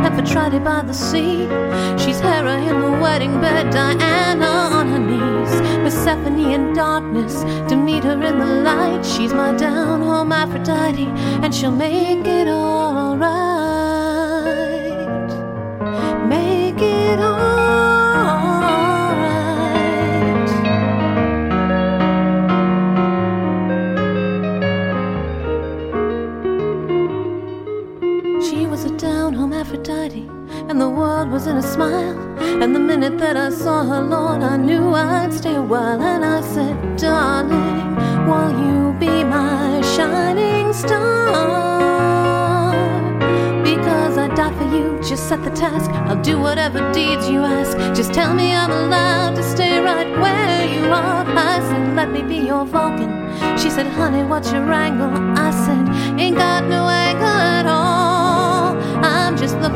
Aphrodite 0.07 0.59
by 0.59 0.81
the 0.83 0.93
sea. 0.93 1.47
She's 1.97 2.19
Hera 2.19 2.55
in 2.69 2.81
the 2.81 2.91
wedding 3.03 3.41
bed, 3.41 3.71
Diana 3.71 4.51
on 4.77 4.85
her 4.93 5.03
knees. 5.09 5.53
Persephone 5.85 6.51
in 6.55 6.73
darkness, 6.73 7.33
Demeter 7.67 8.11
in 8.29 8.37
the 8.37 8.51
light. 8.67 9.03
She's 9.03 9.33
my 9.33 9.53
down 9.55 10.01
home 10.01 10.31
Aphrodite, 10.31 11.09
and 11.43 11.51
she'll 11.55 11.71
make 11.71 12.27
it 12.27 12.47
all 12.47 13.17
in 31.47 31.57
a 31.57 31.61
smile. 31.61 32.17
And 32.61 32.75
the 32.75 32.79
minute 32.79 33.17
that 33.17 33.35
I 33.35 33.49
saw 33.49 33.83
her, 33.83 34.01
Lord, 34.01 34.43
I 34.43 34.57
knew 34.57 34.93
I'd 34.93 35.33
stay 35.33 35.55
a 35.55 35.61
while. 35.61 36.01
And 36.01 36.23
I 36.23 36.41
said, 36.41 36.75
Darling, 36.97 37.95
will 38.27 38.51
you 38.65 38.93
be 38.99 39.23
my 39.23 39.81
shining 39.95 40.71
star? 40.73 41.11
Because 43.63 44.17
I 44.17 44.27
died 44.35 44.55
for 44.55 44.67
you, 44.75 44.99
just 45.01 45.27
set 45.29 45.43
the 45.43 45.49
task. 45.51 45.89
I'll 46.09 46.21
do 46.21 46.39
whatever 46.39 46.79
deeds 46.91 47.27
you 47.27 47.39
ask. 47.39 47.75
Just 47.95 48.13
tell 48.13 48.33
me 48.33 48.53
I'm 48.53 48.71
allowed 48.71 49.35
to 49.35 49.43
stay 49.43 49.79
right 49.79 50.11
where 50.19 50.65
you 50.75 50.85
are. 50.91 51.25
I 51.25 51.59
said, 51.59 51.95
Let 51.95 52.11
me 52.11 52.21
be 52.21 52.45
your 52.45 52.65
Vulcan. 52.65 53.11
She 53.57 53.69
said, 53.69 53.87
Honey, 53.87 54.23
what's 54.23 54.51
your 54.51 54.71
angle? 54.71 55.11
I 55.37 55.49
said, 55.65 56.19
Ain't 56.19 56.37
got 56.37 56.65
no 56.65 56.87
angle 56.87 57.30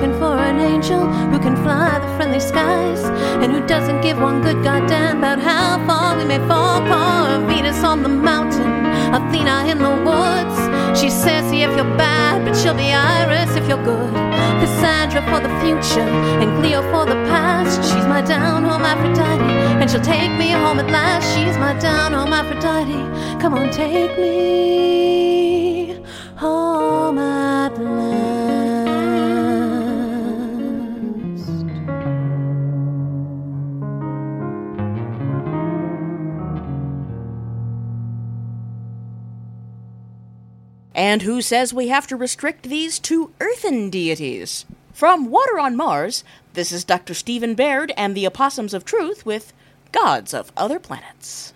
looking 0.05 0.19
for 0.19 0.37
an 0.37 0.59
angel 0.59 1.07
who 1.31 1.39
can 1.39 1.55
fly 1.63 1.97
the 1.97 2.07
friendly 2.15 2.39
skies 2.39 3.03
and 3.41 3.51
who 3.51 3.65
doesn't 3.65 4.01
give 4.01 4.19
one 4.19 4.39
good 4.41 4.63
goddamn 4.63 5.17
about 5.17 5.39
how 5.39 5.83
far 5.87 6.15
we 6.15 6.23
may 6.25 6.37
fall. 6.47 6.81
Her 6.81 7.43
Venus 7.47 7.83
on 7.83 8.03
the 8.03 8.09
mountain, 8.09 8.85
Athena 9.15 9.65
in 9.71 9.79
the 9.79 9.95
woods. 10.05 10.57
She's 10.99 11.13
Circe 11.13 11.51
if 11.51 11.75
you're 11.75 11.97
bad, 11.97 12.45
but 12.45 12.55
she'll 12.55 12.75
be 12.75 12.91
Iris 12.93 13.55
if 13.55 13.67
you're 13.67 13.83
good. 13.83 14.13
Cassandra 14.61 15.21
for 15.29 15.39
the 15.41 15.53
future 15.61 16.09
and 16.41 16.49
Clio 16.59 16.81
for 16.91 17.05
the 17.05 17.19
past. 17.31 17.81
She's 17.89 18.05
my 18.05 18.21
down 18.21 18.63
home 18.63 18.83
Aphrodite, 18.83 19.41
and 19.81 19.89
she'll 19.89 20.01
take 20.01 20.31
me 20.37 20.51
home 20.51 20.79
at 20.79 20.89
last. 20.91 21.25
She's 21.35 21.57
my 21.57 21.73
down 21.79 22.13
home 22.13 22.33
Aphrodite. 22.33 23.41
Come 23.41 23.55
on, 23.55 23.71
take 23.71 24.17
me 24.19 25.44
And 40.95 41.23
who 41.23 41.41
says 41.41 41.73
we 41.73 41.89
have 41.89 42.07
to 42.07 42.15
restrict 42.15 42.63
these 42.63 42.99
to 42.99 43.33
earthen 43.41 43.89
deities? 43.89 44.65
From 44.93 45.29
Water 45.29 45.59
on 45.59 45.75
Mars, 45.75 46.23
this 46.53 46.71
is 46.71 46.85
Dr. 46.85 47.13
Stephen 47.13 47.53
Baird 47.53 47.91
and 47.97 48.15
the 48.15 48.25
Opossums 48.25 48.73
of 48.73 48.85
Truth 48.85 49.25
with 49.25 49.51
Gods 49.91 50.33
of 50.33 50.53
Other 50.55 50.79
Planets. 50.79 51.53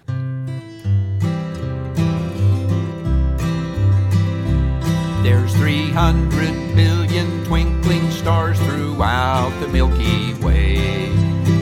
There's 5.23 5.53
300 5.55 6.75
billion 6.75 7.45
twinkling 7.45 8.11
stars 8.11 8.59
throughout 8.59 9.57
the 9.61 9.69
Milky 9.69 10.33
Way. 10.43 10.75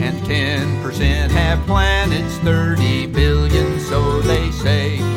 And 0.02 0.18
10% 0.26 1.30
have 1.30 1.64
planets, 1.66 2.38
30 2.38 3.06
billion, 3.06 3.78
so 3.78 4.20
they 4.22 4.50
say. 4.50 5.07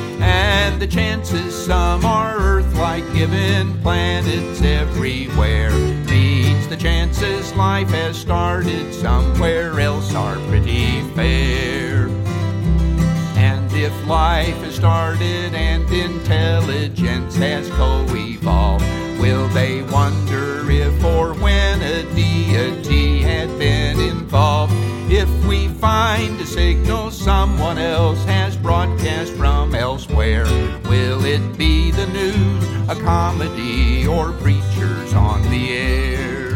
The 0.81 0.87
chances 0.87 1.53
some 1.53 2.03
are 2.03 2.37
Earth 2.39 2.73
like, 2.73 3.03
given 3.13 3.79
planets 3.83 4.63
everywhere. 4.63 5.69
Means 6.09 6.67
the 6.69 6.75
chances 6.75 7.53
life 7.53 7.89
has 7.89 8.17
started 8.17 8.91
somewhere 8.91 9.79
else 9.79 10.11
are 10.15 10.37
pretty 10.47 11.01
fair. 11.13 12.07
And 13.37 13.71
if 13.73 13.93
life 14.07 14.57
has 14.63 14.73
started 14.73 15.53
and 15.53 15.87
intelligence 15.91 17.35
has 17.35 17.69
co 17.69 18.03
evolved, 18.09 18.83
will 19.19 19.47
they 19.49 19.83
wonder 19.83 20.67
if 20.71 21.03
or 21.03 21.35
when 21.35 21.79
a 21.83 22.11
deity 22.15 23.19
had 23.19 23.49
been 23.59 23.99
involved? 23.99 24.73
If 25.11 25.29
we 25.45 25.67
find 25.67 26.41
a 26.41 26.45
signal 26.47 27.11
someone 27.11 27.77
else 27.77 28.23
has 28.23 28.57
broadcast 28.57 29.33
from 29.33 29.60
will 30.21 31.25
it 31.25 31.57
be 31.57 31.89
the 31.89 32.05
news, 32.07 32.63
a 32.87 32.95
comedy, 33.01 34.05
or 34.05 34.31
preachers 34.33 35.13
on 35.13 35.41
the 35.49 35.69
air? 35.71 36.51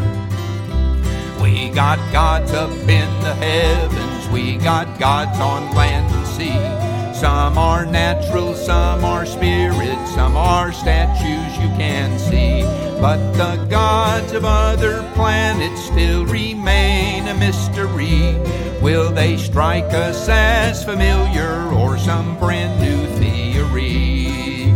We 1.41 1.69
got 1.69 1.97
gods 2.13 2.51
up 2.54 2.69
in 2.69 3.10
the 3.21 3.34
heavens, 3.34 4.30
we 4.30 4.58
got 4.58 4.99
gods 4.99 5.39
on 5.39 5.75
land 5.75 6.13
and 6.13 6.28
sea. 6.28 7.19
Some 7.19 7.58
are 7.58 7.88
natural, 7.88 8.54
some 8.54 9.04
are 9.04 9.25
spirits, 9.25 10.13
some 10.13 10.38
are 10.38 10.71
statues 10.71 11.58
you 11.58 11.69
can 11.75 12.19
see. 12.19 12.84
But 13.01 13.34
the 13.34 13.63
gods 13.69 14.31
of 14.31 14.45
other 14.45 15.03
planets 15.13 15.84
still 15.86 16.25
remain 16.25 17.27
a 17.27 17.34
mystery. 17.36 18.36
Will 18.81 19.12
they 19.12 19.38
strike 19.38 19.93
us 19.93 20.27
as 20.29 20.84
familiar 20.84 21.63
or 21.73 21.97
some 21.97 22.38
brand 22.39 22.79
new 22.79 23.05
theory? 23.17 24.73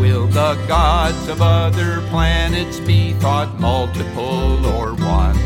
Will 0.00 0.26
the 0.26 0.54
gods 0.66 1.28
of 1.28 1.42
other 1.42 2.00
planets 2.08 2.80
be 2.80 3.12
thought 3.14 3.60
multiple 3.60 4.66
or 4.66 4.94
one? 4.94 5.36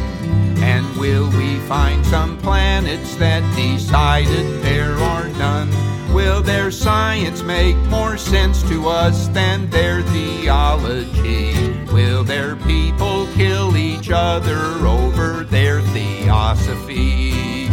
And 0.62 0.86
will 0.96 1.28
we 1.30 1.58
find 1.66 2.06
some 2.06 2.38
planets 2.38 3.16
that 3.16 3.42
decided 3.56 4.62
there 4.62 4.94
are 4.94 5.28
none? 5.30 5.93
Will 6.14 6.42
their 6.42 6.70
science 6.70 7.42
make 7.42 7.74
more 7.90 8.16
sense 8.16 8.62
to 8.68 8.86
us 8.86 9.26
than 9.28 9.68
their 9.70 10.00
theology? 10.02 11.52
Will 11.92 12.22
their 12.22 12.54
people 12.54 13.26
kill 13.34 13.76
each 13.76 14.10
other 14.12 14.60
over 14.86 15.42
their 15.42 15.80
theosophy? 15.80 17.68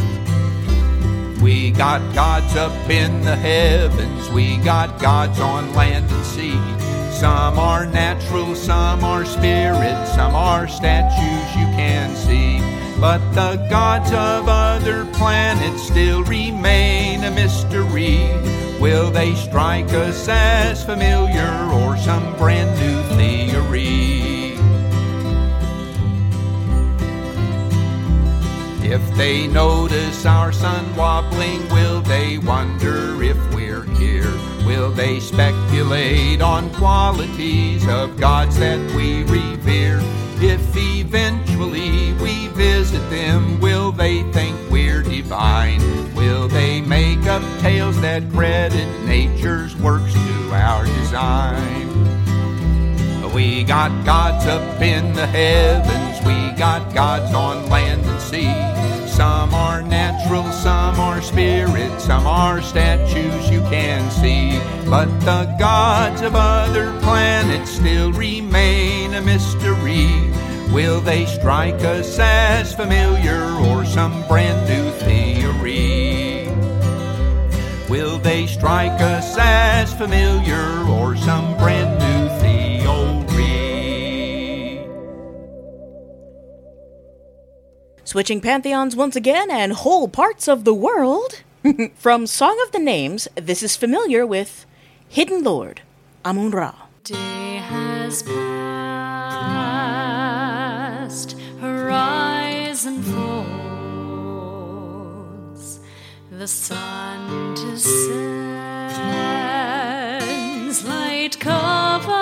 We 1.39 1.69
got 1.69 2.01
gods 2.15 2.55
up 2.55 2.89
in 2.89 3.21
the 3.21 3.35
heavens, 3.35 4.27
we 4.31 4.57
got 4.57 4.99
gods 4.99 5.39
on 5.39 5.71
land 5.75 6.09
and 6.09 6.25
sea. 6.25 6.59
Some 7.11 7.59
are 7.59 7.85
natural, 7.85 8.55
some 8.55 9.03
are 9.03 9.23
spirit, 9.23 10.07
some 10.15 10.33
are 10.33 10.67
statues 10.67 11.55
you 11.55 11.67
can 11.77 12.15
see. 12.15 12.60
But 13.01 13.17
the 13.33 13.55
gods 13.67 14.11
of 14.11 14.47
other 14.47 15.05
planets 15.05 15.87
still 15.87 16.23
remain 16.23 17.23
a 17.23 17.31
mystery. 17.31 18.19
Will 18.79 19.09
they 19.09 19.33
strike 19.33 19.91
us 19.91 20.27
as 20.29 20.85
familiar 20.85 21.49
or 21.73 21.97
some 21.97 22.37
brand 22.37 22.69
new 22.79 23.01
theory? 23.17 24.53
If 28.87 29.01
they 29.17 29.47
notice 29.47 30.23
our 30.27 30.51
sun 30.51 30.95
wobbling, 30.95 31.67
will 31.69 32.01
they 32.01 32.37
wonder 32.37 33.23
if 33.23 33.37
we're 33.55 33.85
here? 33.95 34.31
Will 34.67 34.91
they 34.91 35.19
speculate 35.19 36.39
on 36.43 36.69
qualities 36.75 37.87
of 37.87 38.19
gods 38.19 38.59
that 38.59 38.79
we 38.95 39.23
revere? 39.23 40.03
If 40.43 40.75
eventually 40.75 42.13
we 42.13 42.47
visit 42.47 43.07
them, 43.11 43.59
will 43.59 43.91
they 43.91 44.23
think 44.31 44.57
we're 44.71 45.03
divine? 45.03 45.79
Will 46.15 46.47
they 46.47 46.81
make 46.81 47.27
up 47.27 47.43
tales 47.59 48.01
that 48.01 48.27
credit 48.31 48.87
nature's 49.05 49.75
works 49.75 50.13
to 50.13 50.51
our 50.51 50.83
design? 50.83 51.89
We 53.35 53.63
got 53.63 54.03
gods 54.03 54.47
up 54.47 54.81
in 54.81 55.13
the 55.13 55.27
heavens, 55.27 56.25
we 56.25 56.57
got 56.57 56.91
gods 56.93 57.33
on 57.35 57.69
land 57.69 58.03
and 58.03 58.19
sea. 58.19 59.00
Some 59.11 59.53
are 59.53 59.81
natural, 59.81 60.49
some 60.53 60.97
are 60.97 61.21
spirit, 61.21 61.99
some 61.99 62.25
are 62.25 62.61
statues 62.61 63.49
you 63.49 63.59
can 63.69 64.09
see. 64.09 64.57
But 64.89 65.07
the 65.19 65.53
gods 65.59 66.21
of 66.21 66.33
other 66.33 66.97
planets 67.01 67.71
still 67.71 68.13
remain 68.13 69.13
a 69.13 69.21
mystery. 69.21 70.31
Will 70.73 71.01
they 71.01 71.25
strike 71.25 71.83
us 71.83 72.17
as 72.19 72.73
familiar 72.73 73.43
or 73.67 73.83
some 73.83 74.25
brand 74.29 74.69
new 74.69 74.89
theory? 75.05 76.47
Will 77.89 78.17
they 78.17 78.47
strike 78.47 79.01
us 79.01 79.35
as 79.37 79.93
familiar 79.93 80.85
or 80.89 81.17
some 81.17 81.57
brand 81.57 81.99
new 81.99 82.10
Switching 88.11 88.41
pantheons 88.41 88.93
once 88.93 89.15
again 89.15 89.49
and 89.49 89.71
whole 89.71 90.09
parts 90.09 90.49
of 90.49 90.65
the 90.65 90.73
world. 90.73 91.43
From 91.95 92.27
Song 92.27 92.61
of 92.65 92.73
the 92.73 92.79
Names, 92.79 93.29
this 93.35 93.63
is 93.63 93.77
familiar 93.77 94.25
with 94.25 94.65
Hidden 95.07 95.43
Lord, 95.43 95.79
Amun 96.25 96.51
Ra. 96.51 96.75
Day 97.05 97.61
has 97.63 98.21
passed, 98.23 98.35
horizon 101.61 103.01
folds, 103.01 104.19
the 106.31 106.47
sun 106.49 107.53
descends, 107.53 108.43
light 110.85 111.39
covers 111.39 112.20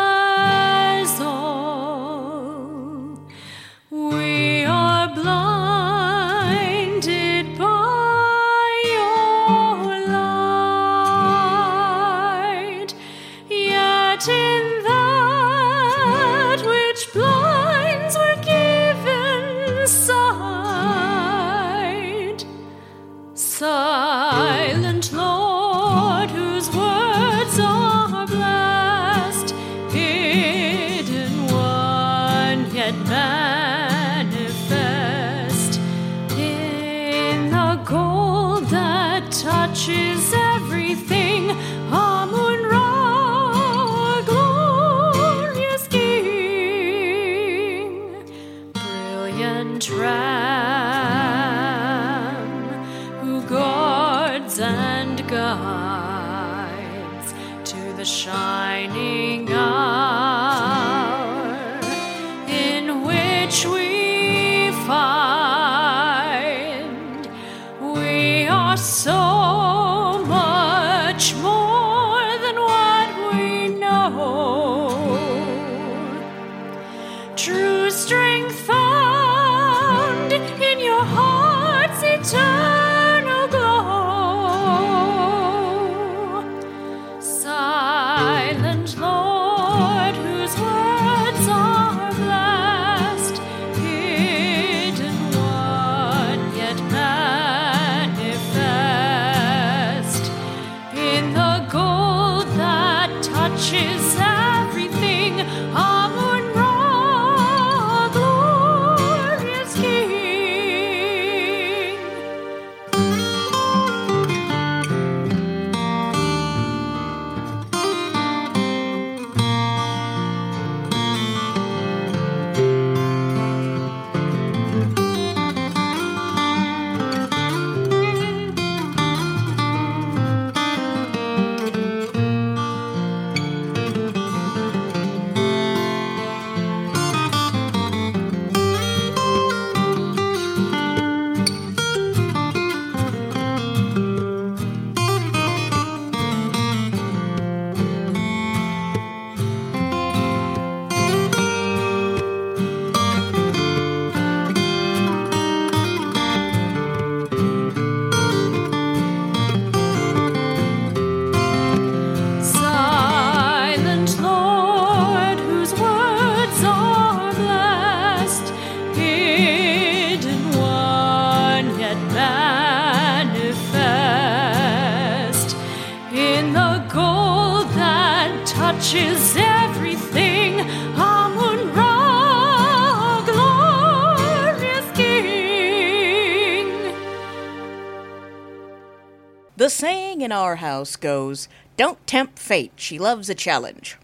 saying 190.58 190.64
in 190.64 190.68
our 190.68 190.72
house 190.72 190.96
goes, 190.96 191.48
Don't 191.78 192.06
tempt 192.08 192.40
fate, 192.40 192.72
she 192.76 193.00
loves 193.00 193.30
a 193.30 193.36
challenge. 193.36 193.98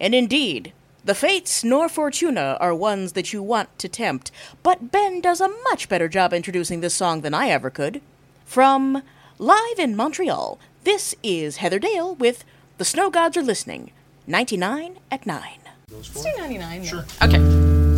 And 0.00 0.14
indeed, 0.14 0.72
the 1.04 1.14
fates 1.14 1.64
nor 1.64 1.88
Fortuna 1.88 2.56
are 2.60 2.74
ones 2.74 3.12
that 3.12 3.32
you 3.32 3.42
want 3.42 3.68
to 3.78 3.88
tempt, 3.88 4.30
but 4.62 4.92
Ben 4.92 5.20
does 5.20 5.40
a 5.40 5.48
much 5.70 5.88
better 5.88 6.08
job 6.08 6.32
introducing 6.32 6.80
this 6.80 6.94
song 6.94 7.22
than 7.22 7.34
I 7.34 7.48
ever 7.48 7.70
could. 7.70 8.00
From 8.44 9.02
Live 9.38 9.78
in 9.78 9.96
Montreal, 9.96 10.58
this 10.84 11.14
is 11.22 11.56
Heather 11.58 11.78
Dale 11.78 12.14
with 12.14 12.44
The 12.78 12.84
Snow 12.84 13.10
Gods 13.10 13.36
Are 13.36 13.42
Listening, 13.42 13.90
99 14.26 14.98
at 15.10 15.26
9. 15.26 15.42
Let's 15.90 16.22
do 16.22 16.30
99. 16.38 16.84
Sure. 16.84 17.04
Okay. 17.22 17.38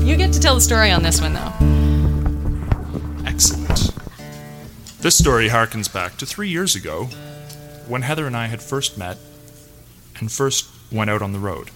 You 0.06 0.16
get 0.16 0.32
to 0.32 0.40
tell 0.40 0.54
the 0.54 0.60
story 0.60 0.90
on 0.90 1.02
this 1.02 1.20
one, 1.20 1.34
though. 1.34 1.52
Excellent. 3.26 3.90
This 5.00 5.16
story 5.16 5.48
harkens 5.48 5.92
back 5.92 6.16
to 6.18 6.26
three 6.26 6.48
years 6.48 6.76
ago 6.76 7.08
when 7.90 8.02
Heather 8.02 8.26
and 8.26 8.36
I 8.36 8.46
had 8.46 8.62
first 8.62 8.96
met 8.96 9.18
and 10.18 10.30
first 10.30 10.68
went 10.92 11.10
out 11.10 11.22
on 11.22 11.32
the 11.32 11.38
road. 11.38 11.70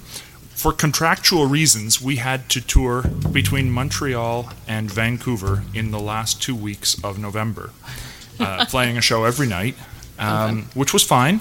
For 0.54 0.72
contractual 0.72 1.46
reasons, 1.46 2.00
we 2.00 2.16
had 2.16 2.48
to 2.50 2.60
tour 2.60 3.02
between 3.32 3.70
Montreal 3.70 4.48
and 4.68 4.90
Vancouver 4.90 5.64
in 5.74 5.90
the 5.90 5.98
last 5.98 6.40
two 6.40 6.54
weeks 6.54 7.02
of 7.02 7.18
November, 7.18 7.70
uh, 8.38 8.64
playing 8.68 8.96
a 8.96 9.00
show 9.00 9.24
every 9.24 9.48
night, 9.48 9.74
um, 10.18 10.70
which 10.74 10.92
was 10.92 11.02
fine. 11.02 11.40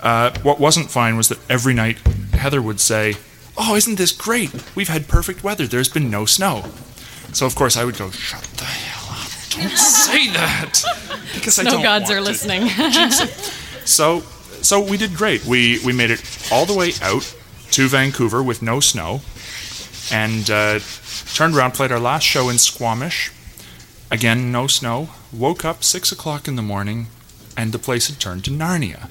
Uh, 0.00 0.36
what 0.42 0.58
wasn't 0.60 0.90
fine 0.90 1.16
was 1.16 1.28
that 1.28 1.38
every 1.48 1.72
night 1.74 1.98
Heather 2.32 2.60
would 2.60 2.80
say, 2.80 3.14
Oh, 3.56 3.74
isn't 3.74 3.96
this 3.96 4.12
great? 4.12 4.50
We've 4.76 4.88
had 4.88 5.08
perfect 5.08 5.42
weather. 5.42 5.66
There's 5.66 5.88
been 5.88 6.10
no 6.10 6.24
snow. 6.26 6.64
So, 7.32 7.44
of 7.46 7.56
course, 7.56 7.76
I 7.76 7.84
would 7.84 7.96
go, 7.96 8.10
Shut 8.10 8.42
the 8.42 8.64
hell 8.64 9.16
up. 9.16 9.30
Don't 9.50 9.76
say 9.76 10.28
that. 10.32 10.82
Because 11.34 11.58
I 11.58 11.62
No 11.64 11.70
don't 11.72 11.82
gods 11.82 12.10
are 12.10 12.16
to 12.16 12.20
listening. 12.20 12.68
So, 13.88 14.20
so 14.62 14.80
we 14.80 14.96
did 14.96 15.14
great. 15.16 15.44
We 15.44 15.80
we 15.84 15.92
made 15.92 16.10
it 16.10 16.22
all 16.52 16.66
the 16.66 16.74
way 16.74 16.92
out 17.02 17.34
to 17.72 17.88
Vancouver 17.88 18.42
with 18.42 18.62
no 18.62 18.80
snow, 18.80 19.22
and 20.12 20.50
uh, 20.50 20.80
turned 21.34 21.56
around, 21.56 21.72
played 21.72 21.92
our 21.92 22.00
last 22.00 22.24
show 22.24 22.48
in 22.48 22.58
Squamish. 22.58 23.32
Again, 24.10 24.52
no 24.52 24.66
snow. 24.66 25.08
Woke 25.32 25.64
up 25.64 25.84
six 25.84 26.12
o'clock 26.12 26.48
in 26.48 26.56
the 26.56 26.62
morning, 26.62 27.06
and 27.56 27.72
the 27.72 27.78
place 27.78 28.08
had 28.08 28.20
turned 28.20 28.44
to 28.44 28.50
Narnia. 28.50 29.08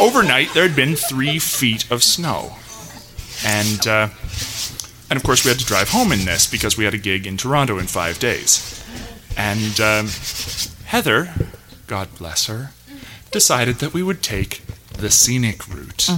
Overnight, 0.00 0.52
there 0.54 0.66
had 0.66 0.76
been 0.76 0.94
three 0.94 1.38
feet 1.38 1.90
of 1.90 2.02
snow, 2.02 2.56
and 3.44 3.86
uh, 3.86 4.08
and 5.08 5.16
of 5.16 5.22
course 5.22 5.44
we 5.44 5.50
had 5.50 5.58
to 5.58 5.66
drive 5.66 5.90
home 5.90 6.12
in 6.12 6.24
this 6.24 6.46
because 6.46 6.76
we 6.76 6.84
had 6.84 6.94
a 6.94 6.98
gig 6.98 7.26
in 7.26 7.36
Toronto 7.36 7.78
in 7.78 7.86
five 7.86 8.18
days. 8.18 8.82
And 9.36 9.80
um, 9.80 10.08
Heather, 10.86 11.32
God 11.86 12.08
bless 12.18 12.46
her, 12.46 12.70
decided 13.40 13.76
that 13.80 13.92
we 13.92 14.02
would 14.02 14.22
take 14.22 14.62
the 14.96 15.10
scenic 15.10 15.68
route, 15.68 16.08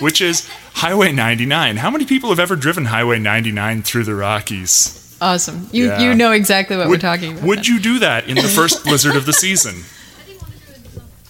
which 0.00 0.20
is 0.20 0.48
Highway 0.74 1.12
99. 1.12 1.76
How 1.76 1.88
many 1.88 2.04
people 2.04 2.30
have 2.30 2.40
ever 2.40 2.56
driven 2.56 2.86
Highway 2.86 3.20
99 3.20 3.82
through 3.82 4.02
the 4.04 4.16
Rockies? 4.16 5.16
awesome. 5.20 5.68
You 5.72 5.86
Yeah. 5.86 6.00
you 6.00 6.14
know 6.16 6.32
exactly 6.32 6.76
what 6.76 6.88
would, 6.88 6.96
we're 7.02 7.10
talking 7.10 7.32
about. 7.34 7.44
Would 7.44 7.66
you 7.68 7.78
do 7.78 8.00
that 8.00 8.28
in 8.28 8.34
the 8.36 8.42
first 8.48 8.82
blizzard 8.86 9.14
of 9.14 9.24
the 9.24 9.32
season? 9.32 9.84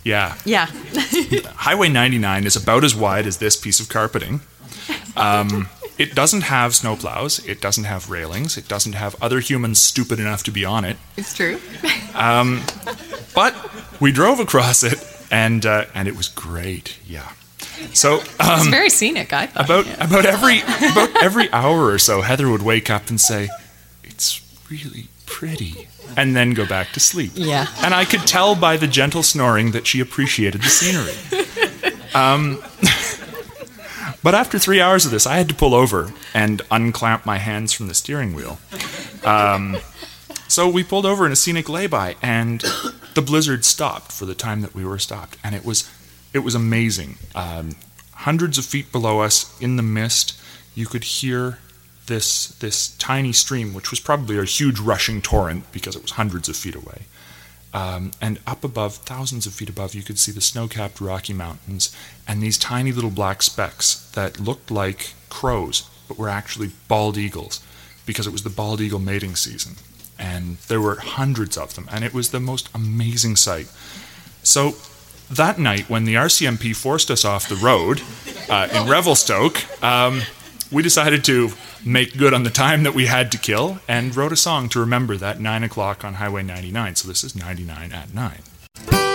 Yeah. 0.03 0.35
Yeah. 0.47 0.67
Highway 1.67 1.89
99 1.91 2.47
is 2.47 2.57
about 2.57 2.85
as 2.85 2.95
wide 2.95 3.27
as 3.27 3.37
this 3.37 3.55
piece 3.57 3.81
of 3.81 3.91
carpeting. 3.91 4.41
Um, 5.15 5.69
it 5.99 6.15
doesn't 6.15 6.43
have 6.45 6.73
snowplows. 6.73 7.47
It 7.47 7.61
doesn't 7.61 7.85
have 7.85 8.09
railings. 8.09 8.57
It 8.57 8.67
doesn't 8.69 8.95
have 8.95 9.15
other 9.23 9.41
humans 9.41 9.79
stupid 9.79 10.19
enough 10.21 10.43
to 10.45 10.51
be 10.51 10.65
on 10.65 10.85
it. 10.87 10.97
it's 11.19 11.35
true. 11.35 11.59
But 13.35 13.55
we 14.01 14.11
drove 14.13 14.41
across 14.41 14.83
it, 14.83 14.99
and 15.31 15.65
uh, 15.67 15.85
and 15.95 16.09
it 16.09 16.17
was 16.17 16.29
great. 16.29 16.99
Yeah. 17.07 17.31
So 17.93 18.15
um, 18.41 18.59
It's 18.59 18.67
very 18.69 18.91
scenic, 18.91 19.33
I 19.33 19.47
thought. 19.47 19.65
about 19.65 19.87
about 20.01 20.27
every 20.27 20.61
about 20.61 21.23
every 21.23 21.51
hour 21.53 21.87
or 21.87 21.99
so, 21.99 22.23
Heather 22.23 22.49
would 22.51 22.63
wake 22.63 22.91
up 22.91 23.09
and 23.09 23.21
say, 23.21 23.49
"It's 24.03 24.41
really 24.71 25.09
pretty," 25.27 25.89
and 26.17 26.35
then 26.35 26.55
go 26.55 26.67
back 26.67 26.91
to 26.93 27.01
sleep. 27.01 27.33
Yeah. 27.35 27.67
And 27.83 27.95
I 27.95 28.05
could 28.05 28.27
tell 28.27 28.55
by 28.57 28.77
the 28.77 28.89
gentle 28.89 29.23
snoring 29.23 29.71
that 29.73 29.87
she 29.87 30.01
appreciated 30.01 30.63
the 30.63 30.69
scenery. 30.69 31.15
Um, 32.15 32.63
but 34.23 34.35
after 34.35 34.59
three 34.59 34.81
hours 34.81 35.05
of 35.05 35.11
this, 35.13 35.27
I 35.27 35.37
had 35.37 35.49
to 35.49 35.55
pull 35.55 35.75
over 35.75 36.13
and 36.35 36.61
unclamp 36.71 37.25
my 37.27 37.39
hands 37.39 37.73
from 37.73 37.87
the 37.89 37.95
steering 37.95 38.35
wheel. 38.35 38.59
Um, 39.25 39.77
so 40.49 40.69
we 40.69 40.83
pulled 40.83 41.07
over 41.07 41.27
in 41.27 41.33
a 41.33 41.37
scenic 41.37 41.69
lay-by, 41.69 42.17
and 42.23 42.65
the 43.15 43.23
blizzard 43.23 43.65
stopped 43.65 44.13
for 44.13 44.27
the 44.27 44.35
time 44.35 44.61
that 44.63 44.75
we 44.75 44.85
were 44.85 44.99
stopped, 44.99 45.37
and 45.43 45.55
it 45.55 45.65
was 45.65 45.89
it 46.33 46.41
was 46.41 46.55
amazing. 46.55 47.17
Um, 47.35 47.77
hundreds 48.13 48.59
of 48.59 48.65
feet 48.65 48.93
below 48.93 49.21
us, 49.21 49.59
in 49.61 49.77
the 49.77 49.83
mist, 49.83 50.39
you 50.75 50.87
could 50.87 51.05
hear 51.05 51.59
this 52.07 52.49
this 52.49 52.97
tiny 52.97 53.33
stream, 53.33 53.75
which 53.75 53.91
was 53.91 54.01
probably 54.01 54.39
a 54.39 54.45
huge 54.45 54.81
rushing 54.81 55.23
torrent 55.23 55.71
because 55.73 55.97
it 55.97 56.03
was 56.03 56.13
hundreds 56.13 56.49
of 56.49 56.57
feet 56.57 56.75
away. 56.75 57.03
Um, 57.75 58.13
and 58.21 58.41
up 58.47 58.65
above, 58.65 58.97
thousands 58.97 59.47
of 59.47 59.53
feet 59.53 59.69
above, 59.69 59.95
you 59.95 60.03
could 60.03 60.19
see 60.19 60.33
the 60.33 60.41
snow-capped 60.41 61.03
Rocky 61.03 61.35
Mountains 61.35 61.95
and 62.27 62.43
these 62.43 62.57
tiny 62.57 62.93
little 62.93 63.11
black 63.11 63.43
specks 63.43 64.11
that 64.13 64.41
looked 64.41 64.71
like 64.71 65.13
crows, 65.29 65.89
but 66.09 66.17
were 66.17 66.31
actually 66.31 66.71
bald 66.89 67.19
eagles, 67.19 67.63
because 68.07 68.27
it 68.27 68.33
was 68.33 68.43
the 68.43 68.49
bald 68.49 68.81
eagle 68.81 68.99
mating 68.99 69.37
season, 69.37 69.77
and 70.19 70.59
there 70.69 70.81
were 70.81 70.97
hundreds 70.97 71.57
of 71.57 71.75
them, 71.75 71.89
and 71.91 72.05
it 72.05 72.13
was 72.13 72.31
the 72.31 72.41
most 72.41 72.69
amazing 72.75 73.37
sight. 73.37 73.69
So 74.43 74.75
that 75.31 75.59
night, 75.59 75.89
when 75.89 76.05
the 76.05 76.15
RCMP 76.15 76.75
forced 76.75 77.11
us 77.11 77.25
off 77.25 77.49
the 77.49 77.57
road 77.57 78.03
uh, 78.49 78.69
in 78.73 78.89
Revelstoke, 78.91 79.83
um, 79.83 80.23
we 80.71 80.83
decided 80.83 81.25
to 81.25 81.51
make 81.85 82.17
good 82.17 82.35
on 82.35 82.43
the 82.43 82.51
time 82.51 82.83
that 82.83 82.95
we 82.95 83.07
had 83.07 83.33
to 83.33 83.39
kill 83.39 83.79
and 83.89 84.15
wrote 84.15 84.33
a 84.33 84.37
song 84.37 84.69
to 84.71 84.81
remember 84.81 85.17
that 85.17 85.41
9 85.41 85.63
o'clock 85.65 86.05
on 86.05 86.15
Highway 86.15 86.43
99. 86.43 86.97
So 86.97 87.09
this 87.09 87.25
is 87.25 87.35
99 87.35 87.93
at 87.93 88.13
9. 88.13 89.08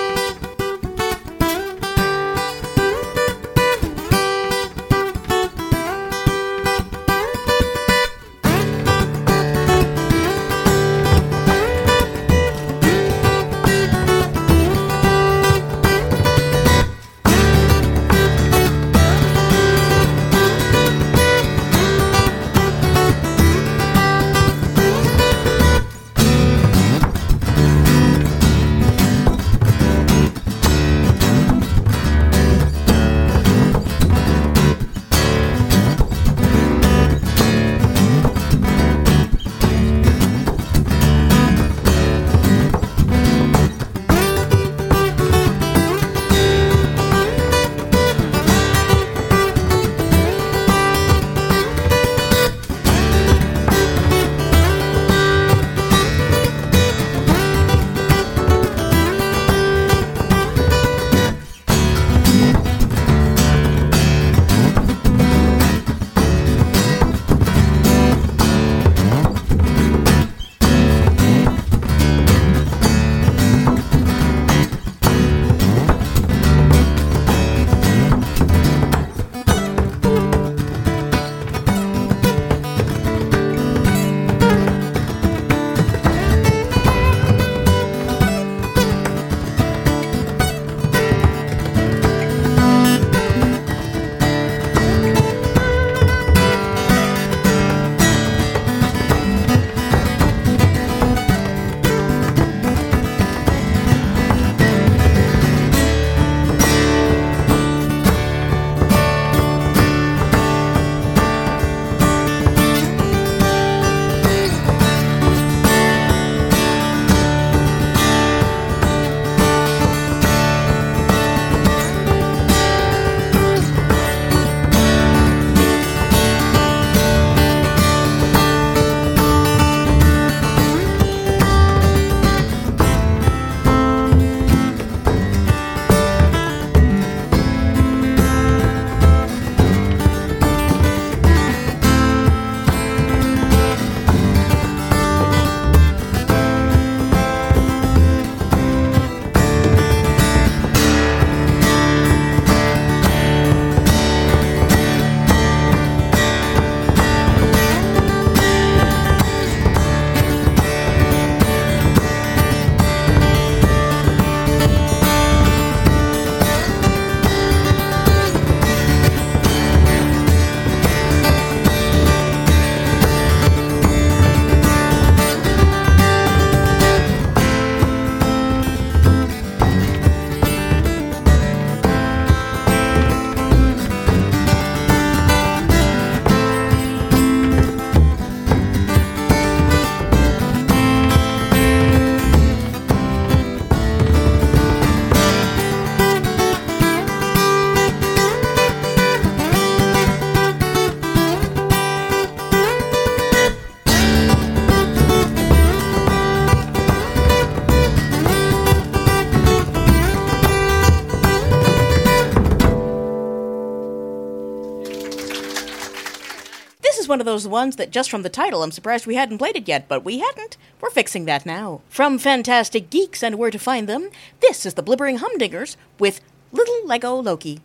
Of 217.24 217.26
those 217.26 217.48
ones 217.48 217.78
that 217.78 217.90
just 217.90 218.12
from 218.12 218.22
the 218.22 218.30
title, 218.30 218.64
I'm 218.64 218.72
surprised 218.72 219.08
we 219.08 219.16
hadn't 219.16 219.38
played 219.38 219.56
it 219.56 219.68
yet, 219.68 219.88
but 219.88 220.04
we 220.04 220.20
hadn't. 220.20 220.58
We're 220.82 220.90
fixing 220.90 221.24
that 221.26 221.46
now. 221.46 221.80
From 221.88 222.18
Fantastic 222.18 222.90
Geeks 222.90 223.24
and 223.24 223.38
Where 223.38 223.50
to 223.50 223.58
Find 223.58 223.88
Them, 223.88 224.10
this 224.42 224.66
is 224.66 224.74
the 224.74 224.84
Blibbering 224.84 225.20
Humdingers 225.20 225.78
with 225.98 226.20
Little 226.52 226.86
Lego 226.86 227.16
Loki. 227.16 227.62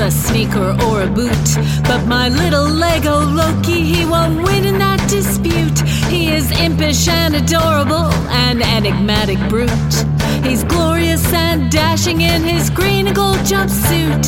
A 0.00 0.10
sneaker 0.10 0.74
or 0.86 1.02
a 1.02 1.06
boot, 1.06 1.48
but 1.84 2.06
my 2.06 2.30
little 2.30 2.64
Lego 2.64 3.20
Loki, 3.20 3.82
he 3.82 4.06
won't 4.06 4.42
win 4.42 4.64
in 4.64 4.78
that 4.78 5.00
dispute. 5.10 5.78
He 6.08 6.32
is 6.32 6.50
impish 6.58 7.06
and 7.06 7.34
adorable, 7.34 8.08
an 8.48 8.62
enigmatic 8.62 9.38
brute. 9.50 9.94
He's 10.42 10.64
glorious 10.64 11.24
and 11.34 11.70
dashing 11.70 12.22
in 12.22 12.42
his 12.42 12.70
green 12.70 13.08
and 13.08 13.16
gold 13.16 13.44
jumpsuit. 13.44 14.24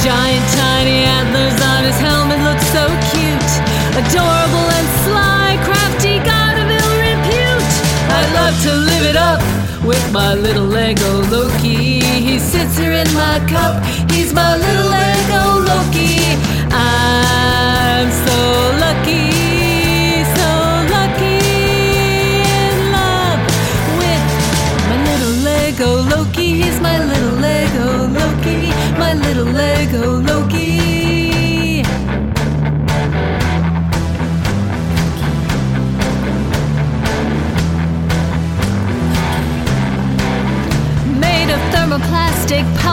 Giant 0.00 0.46
tiny 0.56 1.04
antlers 1.04 1.60
on 1.60 1.84
his 1.84 1.98
helmet 2.00 2.40
look 2.48 2.60
so 2.72 2.88
cute. 3.12 3.52
Adorable 4.00 4.66
and 4.78 4.88
sly, 5.04 5.60
crafty, 5.60 6.16
god 6.24 6.56
of 6.56 6.68
ill 6.72 6.94
repute. 7.04 7.72
I 8.16 8.22
love 8.32 8.56
to 8.64 8.72
live 8.72 9.04
it 9.04 9.16
up 9.16 9.61
with 9.84 10.12
my 10.12 10.34
little 10.34 10.64
Lego 10.64 11.22
Loki. 11.30 12.00
He 12.00 12.38
sits 12.38 12.76
here 12.76 12.92
in 12.92 13.12
my 13.14 13.38
cup. 13.48 13.84
He's 14.10 14.32
my 14.32 14.56
little 14.56 14.90
Lego 14.90 15.11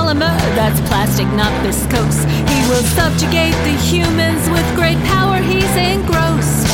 polymer, 0.10 0.38
that's 0.56 0.80
plastic, 0.90 1.28
not 1.34 1.52
viscose. 1.64 2.26
He 2.50 2.60
will 2.70 2.84
subjugate 2.98 3.54
the 3.64 3.76
humans 3.78 4.50
with 4.50 4.66
great 4.76 4.98
power, 5.06 5.38
he's 5.38 5.76
engrossed. 5.76 6.66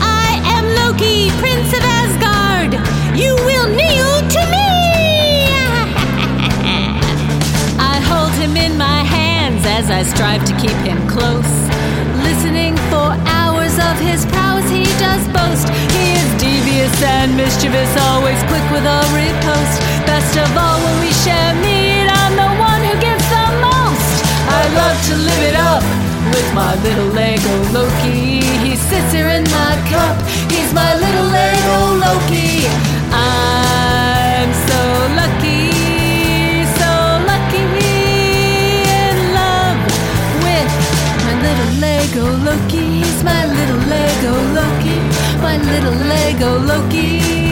I 0.00 0.40
am 0.56 0.64
Loki, 0.80 1.30
Prince 1.40 1.72
of 1.76 1.84
Asgard. 2.00 2.72
You 3.16 3.36
will 3.36 3.68
kneel 3.68 4.12
to 4.36 4.42
me. 4.54 4.68
I 7.92 8.00
hold 8.10 8.32
him 8.32 8.56
in 8.56 8.78
my 8.78 9.04
hands 9.04 9.64
as 9.66 9.90
I 9.90 10.02
strive 10.02 10.44
to 10.46 10.54
keep 10.56 10.78
him 10.88 11.06
close. 11.08 11.52
Listening 12.22 12.76
for 12.88 13.12
hours 13.40 13.78
of 13.78 13.98
his 14.00 14.24
prowess, 14.26 14.68
he 14.70 14.84
does 14.98 15.28
boast. 15.28 15.68
He 15.92 16.12
is 16.16 16.28
devious 16.40 17.02
and 17.02 17.36
mischievous, 17.36 17.94
always 18.08 18.42
quick 18.44 18.64
with 18.72 18.84
a 18.84 19.00
riposte. 19.12 19.80
Best 20.06 20.36
of 20.38 20.56
all, 20.56 20.80
when 20.80 21.00
we 21.00 21.12
share 21.12 21.54
meat, 21.62 21.73
love 24.74 24.98
to 25.08 25.14
live 25.16 25.42
it 25.50 25.56
up 25.56 25.82
with 26.34 26.48
my 26.54 26.74
little 26.82 27.10
Lego 27.14 27.54
Loki. 27.72 28.42
He 28.64 28.76
sits 28.76 29.12
here 29.12 29.28
in 29.28 29.44
my 29.44 29.74
cup. 29.92 30.16
He's 30.50 30.72
my 30.74 30.92
little 31.04 31.28
Lego 31.38 31.78
Loki. 32.04 32.66
I'm 33.12 34.50
so 34.68 34.80
lucky, 35.20 36.66
so 36.80 36.90
lucky 37.30 37.66
in 39.02 39.16
love 39.38 39.78
with 40.44 40.70
my 41.24 41.34
little 41.46 41.72
Lego 41.84 42.24
Loki. 42.46 42.84
He's 43.02 43.22
my 43.22 43.46
little 43.46 43.82
Lego 43.94 44.34
Loki, 44.58 44.98
my 45.46 45.56
little 45.70 45.98
Lego 46.12 46.58
Loki. 46.58 47.43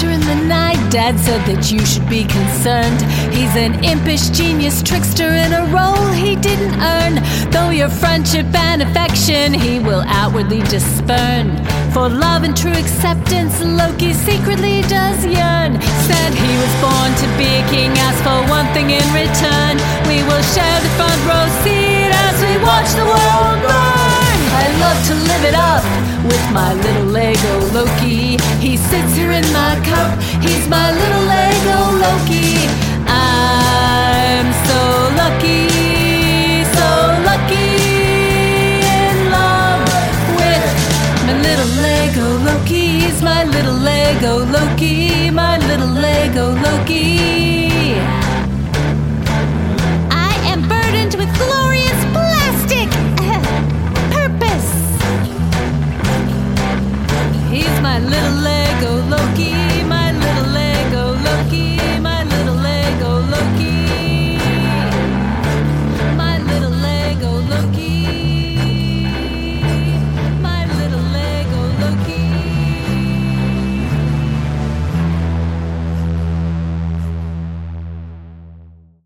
The 0.00 0.10
in 0.10 0.20
the 0.20 0.34
night. 0.46 0.78
Dad 0.90 1.18
said 1.18 1.40
that 1.46 1.70
you 1.70 1.84
should 1.84 2.08
be 2.08 2.24
concerned. 2.24 3.00
He's 3.34 3.54
an 3.56 3.82
impish 3.84 4.28
genius 4.30 4.82
trickster 4.82 5.28
in 5.28 5.52
a 5.52 5.64
role 5.72 6.12
he 6.12 6.36
didn't 6.36 6.74
earn. 6.80 7.22
Though 7.50 7.70
your 7.70 7.88
friendship 7.88 8.46
and 8.54 8.82
affection 8.82 9.52
he 9.52 9.78
will 9.78 10.02
outwardly 10.06 10.62
discern. 10.68 11.56
For 11.92 12.08
love 12.08 12.42
and 12.44 12.56
true 12.56 12.72
acceptance, 12.72 13.60
Loki 13.62 14.12
secretly 14.12 14.82
does 14.82 15.24
yearn. 15.24 15.80
Said 16.06 16.30
he 16.34 16.52
was 16.62 16.72
born 16.82 17.10
to 17.22 17.26
be 17.38 17.48
a 17.58 17.64
king, 17.70 17.90
asked 17.98 18.22
for 18.22 18.38
one 18.50 18.66
thing 18.74 18.90
in 18.90 19.06
return. 19.14 19.74
We 20.06 20.22
will 20.28 20.44
share 20.54 20.78
the 20.84 20.92
front 20.98 21.20
row 21.26 21.46
seat 21.64 22.10
as 22.12 22.36
we 22.44 22.54
watch 22.62 22.90
the 22.94 23.06
world 23.06 23.58
burn. 23.66 24.38
I 24.62 24.66
love 24.80 24.98
to 25.08 25.14
live 25.14 25.44
it 25.44 25.54
up 25.54 26.07
with 26.28 26.46
my 26.52 26.74
little 26.74 27.06
Lego 27.06 27.54
Loki. 27.72 28.36
He 28.60 28.76
sits 28.76 29.12
here 29.16 29.32
in 29.32 29.46
my 29.52 29.74
cup. 29.90 30.10
He's 30.44 30.66
my 30.68 30.88
little 31.00 31.24
Lego 31.34 31.78
Loki. 32.04 32.68
I'm 33.06 34.48
so 34.68 34.80
lucky, 35.20 36.64
so 36.76 36.88
lucky 37.28 37.70
in 39.00 39.16
love 39.36 39.82
with 40.38 40.66
my 41.26 41.34
little 41.46 41.72
Lego 41.86 42.26
Loki. 42.46 42.84
He's 43.00 43.22
my 43.22 43.44
little 43.44 43.78
Lego 43.90 44.44
Loki, 44.44 45.30
my 45.30 45.56
little 45.68 45.94
Lego 46.06 46.52
Loki. 46.66 47.67
My 58.08 58.16
little 58.16 58.38
Lego 58.38 59.02
Loki, 59.02 59.52
my 59.82 60.12
little 60.12 60.46
Lego 60.46 61.12
Loki. 61.12 61.76
My 62.00 62.24
little 62.24 62.54
Lego 62.54 63.20
Loki. 63.20 63.84
My 70.40 70.64
little 70.64 71.00
Lego 71.00 71.60
Loki. 71.80 72.24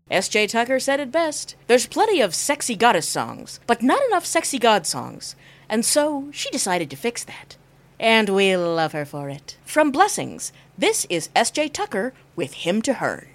S.J. 0.09 0.47
Tucker 0.47 0.79
said 0.79 1.01
it 1.01 1.11
best. 1.11 1.55
There's 1.67 1.87
plenty 1.87 2.21
of 2.21 2.33
sexy 2.33 2.75
goddess 2.75 3.09
songs, 3.09 3.59
but 3.67 3.83
not 3.83 4.01
enough 4.05 4.25
sexy 4.25 4.59
god 4.59 4.87
songs. 4.87 5.35
And 5.67 5.83
so 5.83 6.29
she 6.31 6.49
decided 6.51 6.89
to 6.91 6.95
fix 6.95 7.25
that. 7.25 7.57
And 8.03 8.27
we 8.27 8.57
love 8.57 8.91
her 8.91 9.05
for 9.05 9.29
it. 9.29 9.55
From 9.63 9.89
Blessings, 9.89 10.51
this 10.77 11.05
is 11.09 11.29
S.J. 11.37 11.69
Tucker 11.69 12.13
with 12.35 12.53
Hymn 12.53 12.81
to 12.81 12.95
Herne. 12.95 13.29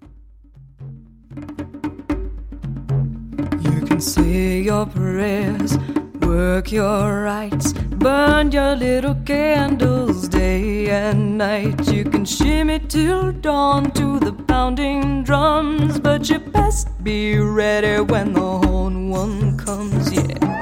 You 3.63 3.87
can 3.87 3.99
say 3.99 4.61
your 4.61 4.85
prayers, 4.85 5.79
work 6.21 6.71
your 6.71 7.23
rights, 7.23 7.73
burn 7.73 8.53
your 8.53 8.77
little 8.77 9.15
candles 9.25 10.29
day 10.29 10.91
and 10.91 11.39
night. 11.39 11.91
You 11.91 12.05
can 12.05 12.27
shimmy 12.27 12.81
till 12.81 13.33
dawn 13.33 13.91
to 13.93 14.21
the 14.21 14.35
pounding 14.35 15.25
drums, 15.25 15.99
but 15.99 16.29
you 16.29 16.41
best 16.41 16.89
be 17.03 17.39
ready 17.39 18.03
when 18.03 18.35
the 18.35 18.41
horn 18.41 19.09
one 19.09 19.57
comes, 19.57 20.13
yeah. 20.13 20.58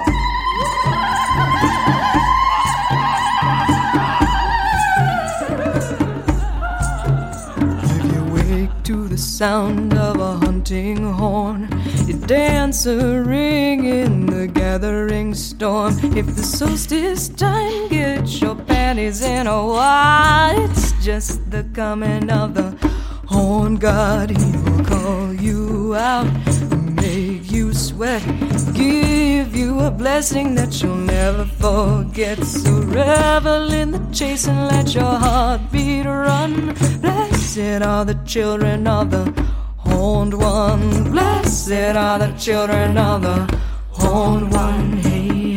Sound 9.37 9.93
of 9.93 10.19
a 10.19 10.33
hunting 10.47 10.97
horn, 10.97 11.69
you 12.07 12.15
dance 12.15 12.87
a 12.87 13.23
ring 13.23 13.85
in 13.85 14.25
the 14.25 14.47
gathering 14.47 15.35
storm. 15.35 15.93
If 16.17 16.35
the 16.35 16.43
solstice 16.43 17.29
time 17.29 17.89
gets 17.89 18.41
your 18.41 18.55
panties 18.55 19.21
in 19.21 19.47
a 19.47 19.67
wad, 19.67 20.57
it's 20.71 20.93
just 21.05 21.51
the 21.51 21.65
coming 21.75 22.31
of 22.31 22.55
the 22.55 22.71
horn 23.27 23.77
god. 23.77 24.31
He 24.31 24.57
will 24.57 24.85
call 24.87 25.35
you 25.35 25.95
out, 25.95 26.27
sweat, 27.97 28.23
give 28.75 29.57
you 29.57 29.81
a 29.81 29.91
blessing 29.91 30.55
that 30.55 30.83
you'll 30.83 30.95
never 30.97 31.47
forget. 31.47 32.39
So 32.45 32.83
revel 32.83 33.73
in 33.73 33.91
the 33.91 34.07
chase 34.13 34.47
and 34.47 34.67
let 34.67 34.95
your 34.95 35.15
heartbeat 35.25 36.05
run. 36.05 36.75
Blessed 37.01 37.83
are 37.83 38.05
the 38.05 38.19
children 38.27 38.87
of 38.87 39.11
the 39.11 39.25
horned 39.79 40.35
one. 40.35 41.11
Blessed 41.11 41.97
are 41.97 42.19
the 42.19 42.33
children 42.39 42.99
of 42.99 43.23
the 43.23 43.59
horned 43.93 44.53
one. 44.53 44.99
Hey. 44.99 45.55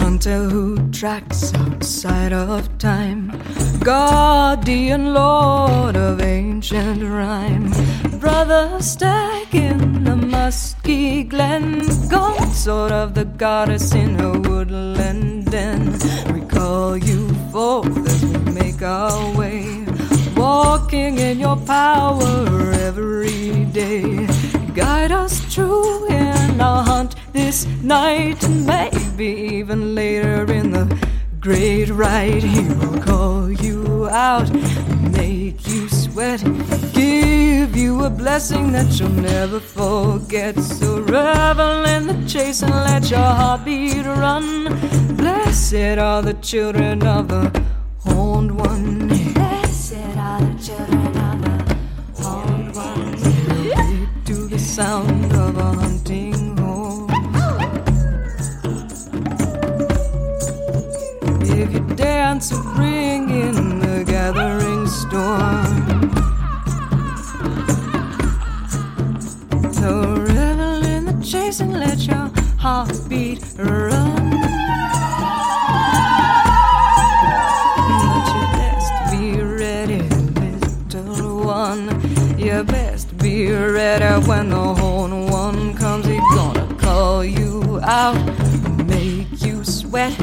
Hunter 0.00 0.44
who 0.48 0.90
tracks 0.92 1.52
outside 1.54 2.32
of 2.32 2.78
time, 2.78 3.32
guardian 3.82 5.12
lord 5.12 5.96
of 5.96 6.20
ancient 6.20 7.02
rhyme, 7.02 7.72
brother 8.22 8.80
stag 8.80 9.52
in 9.52 10.04
the 10.04 10.14
musky 10.14 11.24
glen, 11.24 11.80
consort 12.08 12.92
of 12.92 13.14
the 13.14 13.24
goddess 13.24 13.92
in 13.96 14.16
her 14.16 14.38
woodland 14.38 15.50
den. 15.50 15.92
We 16.32 16.40
call 16.46 16.96
you 16.96 17.28
forth 17.50 18.06
as 18.06 18.24
we 18.24 18.38
make 18.52 18.80
our 18.80 19.36
way, 19.36 19.84
walking 20.36 21.18
in 21.18 21.40
your 21.40 21.56
power 21.56 22.70
every 22.88 23.64
day. 23.72 24.28
Guide 24.72 25.10
us 25.10 25.52
true 25.52 26.06
in 26.06 26.60
our 26.60 26.84
hunt 26.84 27.16
this 27.32 27.66
night, 27.82 28.40
and 28.44 28.64
maybe 28.64 29.30
even 29.58 29.96
later 29.96 30.44
in 30.52 30.70
the 30.70 30.86
great 31.40 31.88
ride. 31.90 32.44
He 32.44 32.68
will 32.68 33.02
call 33.02 33.50
you 33.50 34.08
out, 34.10 34.48
make 35.10 35.66
you 35.66 35.88
sweat, 36.12 36.44
give 36.92 37.74
you 37.74 38.04
a 38.04 38.10
blessing 38.10 38.70
that 38.72 39.00
you'll 39.00 39.08
never 39.08 39.60
forget. 39.60 40.58
So 40.58 41.00
revel 41.00 41.84
in 41.84 42.06
the 42.06 42.28
chase 42.28 42.62
and 42.62 42.70
let 42.70 43.10
your 43.10 43.20
heartbeat 43.40 44.04
run. 44.04 44.46
Blessed 45.16 45.98
are 45.98 46.20
the 46.20 46.34
children 46.34 47.02
of 47.06 47.28
the 47.28 47.64
horned 48.00 48.58
one. 48.58 49.08
Blessed 49.08 50.16
are 50.16 50.40
the 50.40 50.58
children 50.62 51.16
of 51.28 51.36
the 51.46 51.76
horned 52.22 52.74
one. 52.76 53.16
To 54.26 54.34
the 54.48 54.58
sound 54.58 55.32
of 55.32 55.56
a 55.56 55.70
hunting 55.80 56.56
horn. 56.58 57.08
If 61.40 61.72
you 61.72 61.80
dance, 61.96 62.50
you 62.50 62.62
bring 62.74 63.30
in 63.30 63.78
the 63.80 64.04
gathering 64.04 64.86
storm. 64.86 66.01
And 71.60 71.78
let 71.78 72.06
your 72.06 72.30
heartbeat 72.58 73.42
run. 73.58 74.30
But 77.88 78.26
you 78.32 78.42
best 78.56 78.92
be 79.10 79.42
ready, 79.42 80.02
little 80.94 81.44
one. 81.44 81.88
You 82.38 82.64
best 82.64 83.18
be 83.18 83.52
ready 83.52 84.26
when 84.26 84.48
the 84.48 84.74
horn 84.74 85.26
one 85.26 85.74
comes. 85.76 86.06
He's 86.06 86.20
gonna 86.34 86.74
call 86.76 87.22
you 87.24 87.80
out, 87.82 88.16
make 88.86 89.42
you 89.42 89.62
sweat, 89.62 90.16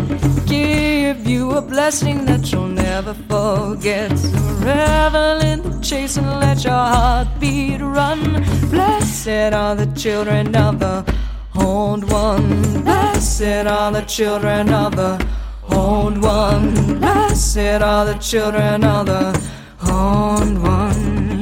give 0.47 1.27
you 1.27 1.51
a 1.51 1.61
blessing 1.61 2.25
that 2.25 2.51
you'll 2.51 2.67
never 2.67 2.78
forget. 3.03 4.17
So 4.17 4.37
revel 4.65 5.41
in 5.41 5.61
the 5.61 5.79
chase 5.81 6.17
and 6.17 6.27
let 6.39 6.63
your 6.63 6.73
heartbeat 6.73 7.81
run. 7.81 8.43
Blessed 8.69 9.53
are 9.53 9.75
the 9.75 9.87
children 9.95 10.55
of 10.55 10.79
the 10.79 11.05
horned 11.51 12.09
one. 12.11 12.83
Blessed 12.83 13.67
are 13.67 13.91
the 13.91 14.01
children 14.01 14.69
of 14.69 14.95
the 14.95 15.25
horned 15.61 16.21
one. 16.21 16.99
Blessed 16.99 17.81
are 17.81 18.05
the 18.05 18.17
children 18.19 18.83
of 18.83 19.05
the 19.05 19.51
horned 19.79 20.61
one. 20.61 21.39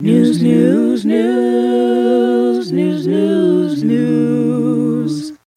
News, 0.00 0.42
news, 0.42 1.06
news, 1.06 1.73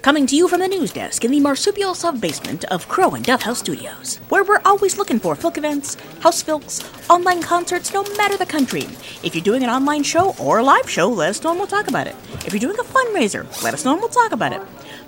Coming 0.07 0.25
to 0.27 0.37
you 0.37 0.47
from 0.47 0.61
the 0.61 0.69
news 0.69 0.93
desk 0.93 1.25
in 1.25 1.31
the 1.31 1.41
marsupial 1.41 1.93
sub 1.93 2.21
basement 2.21 2.63
of 2.71 2.87
Crow 2.87 3.09
and 3.11 3.25
Dove 3.25 3.41
House 3.41 3.59
Studios, 3.59 4.21
where 4.29 4.45
we're 4.45 4.61
always 4.63 4.97
looking 4.97 5.19
for 5.19 5.35
filk 5.35 5.57
events, 5.57 5.95
house 6.21 6.41
filks, 6.41 6.79
online 7.09 7.41
concerts, 7.41 7.93
no 7.93 8.03
matter 8.15 8.37
the 8.37 8.45
country. 8.45 8.83
If 9.21 9.35
you're 9.35 9.43
doing 9.43 9.63
an 9.63 9.69
online 9.69 10.03
show 10.03 10.33
or 10.39 10.59
a 10.59 10.63
live 10.63 10.89
show, 10.89 11.09
let 11.09 11.31
us 11.31 11.43
know 11.43 11.49
and 11.49 11.59
we'll 11.59 11.67
talk 11.67 11.89
about 11.89 12.07
it. 12.07 12.15
If 12.45 12.53
you're 12.53 12.61
doing 12.61 12.79
a 12.79 12.83
fundraiser, 12.83 13.43
let 13.61 13.73
us 13.73 13.83
know 13.83 13.91
and 13.91 13.99
we'll 13.99 14.07
talk 14.07 14.31
about 14.31 14.53
it. 14.53 14.61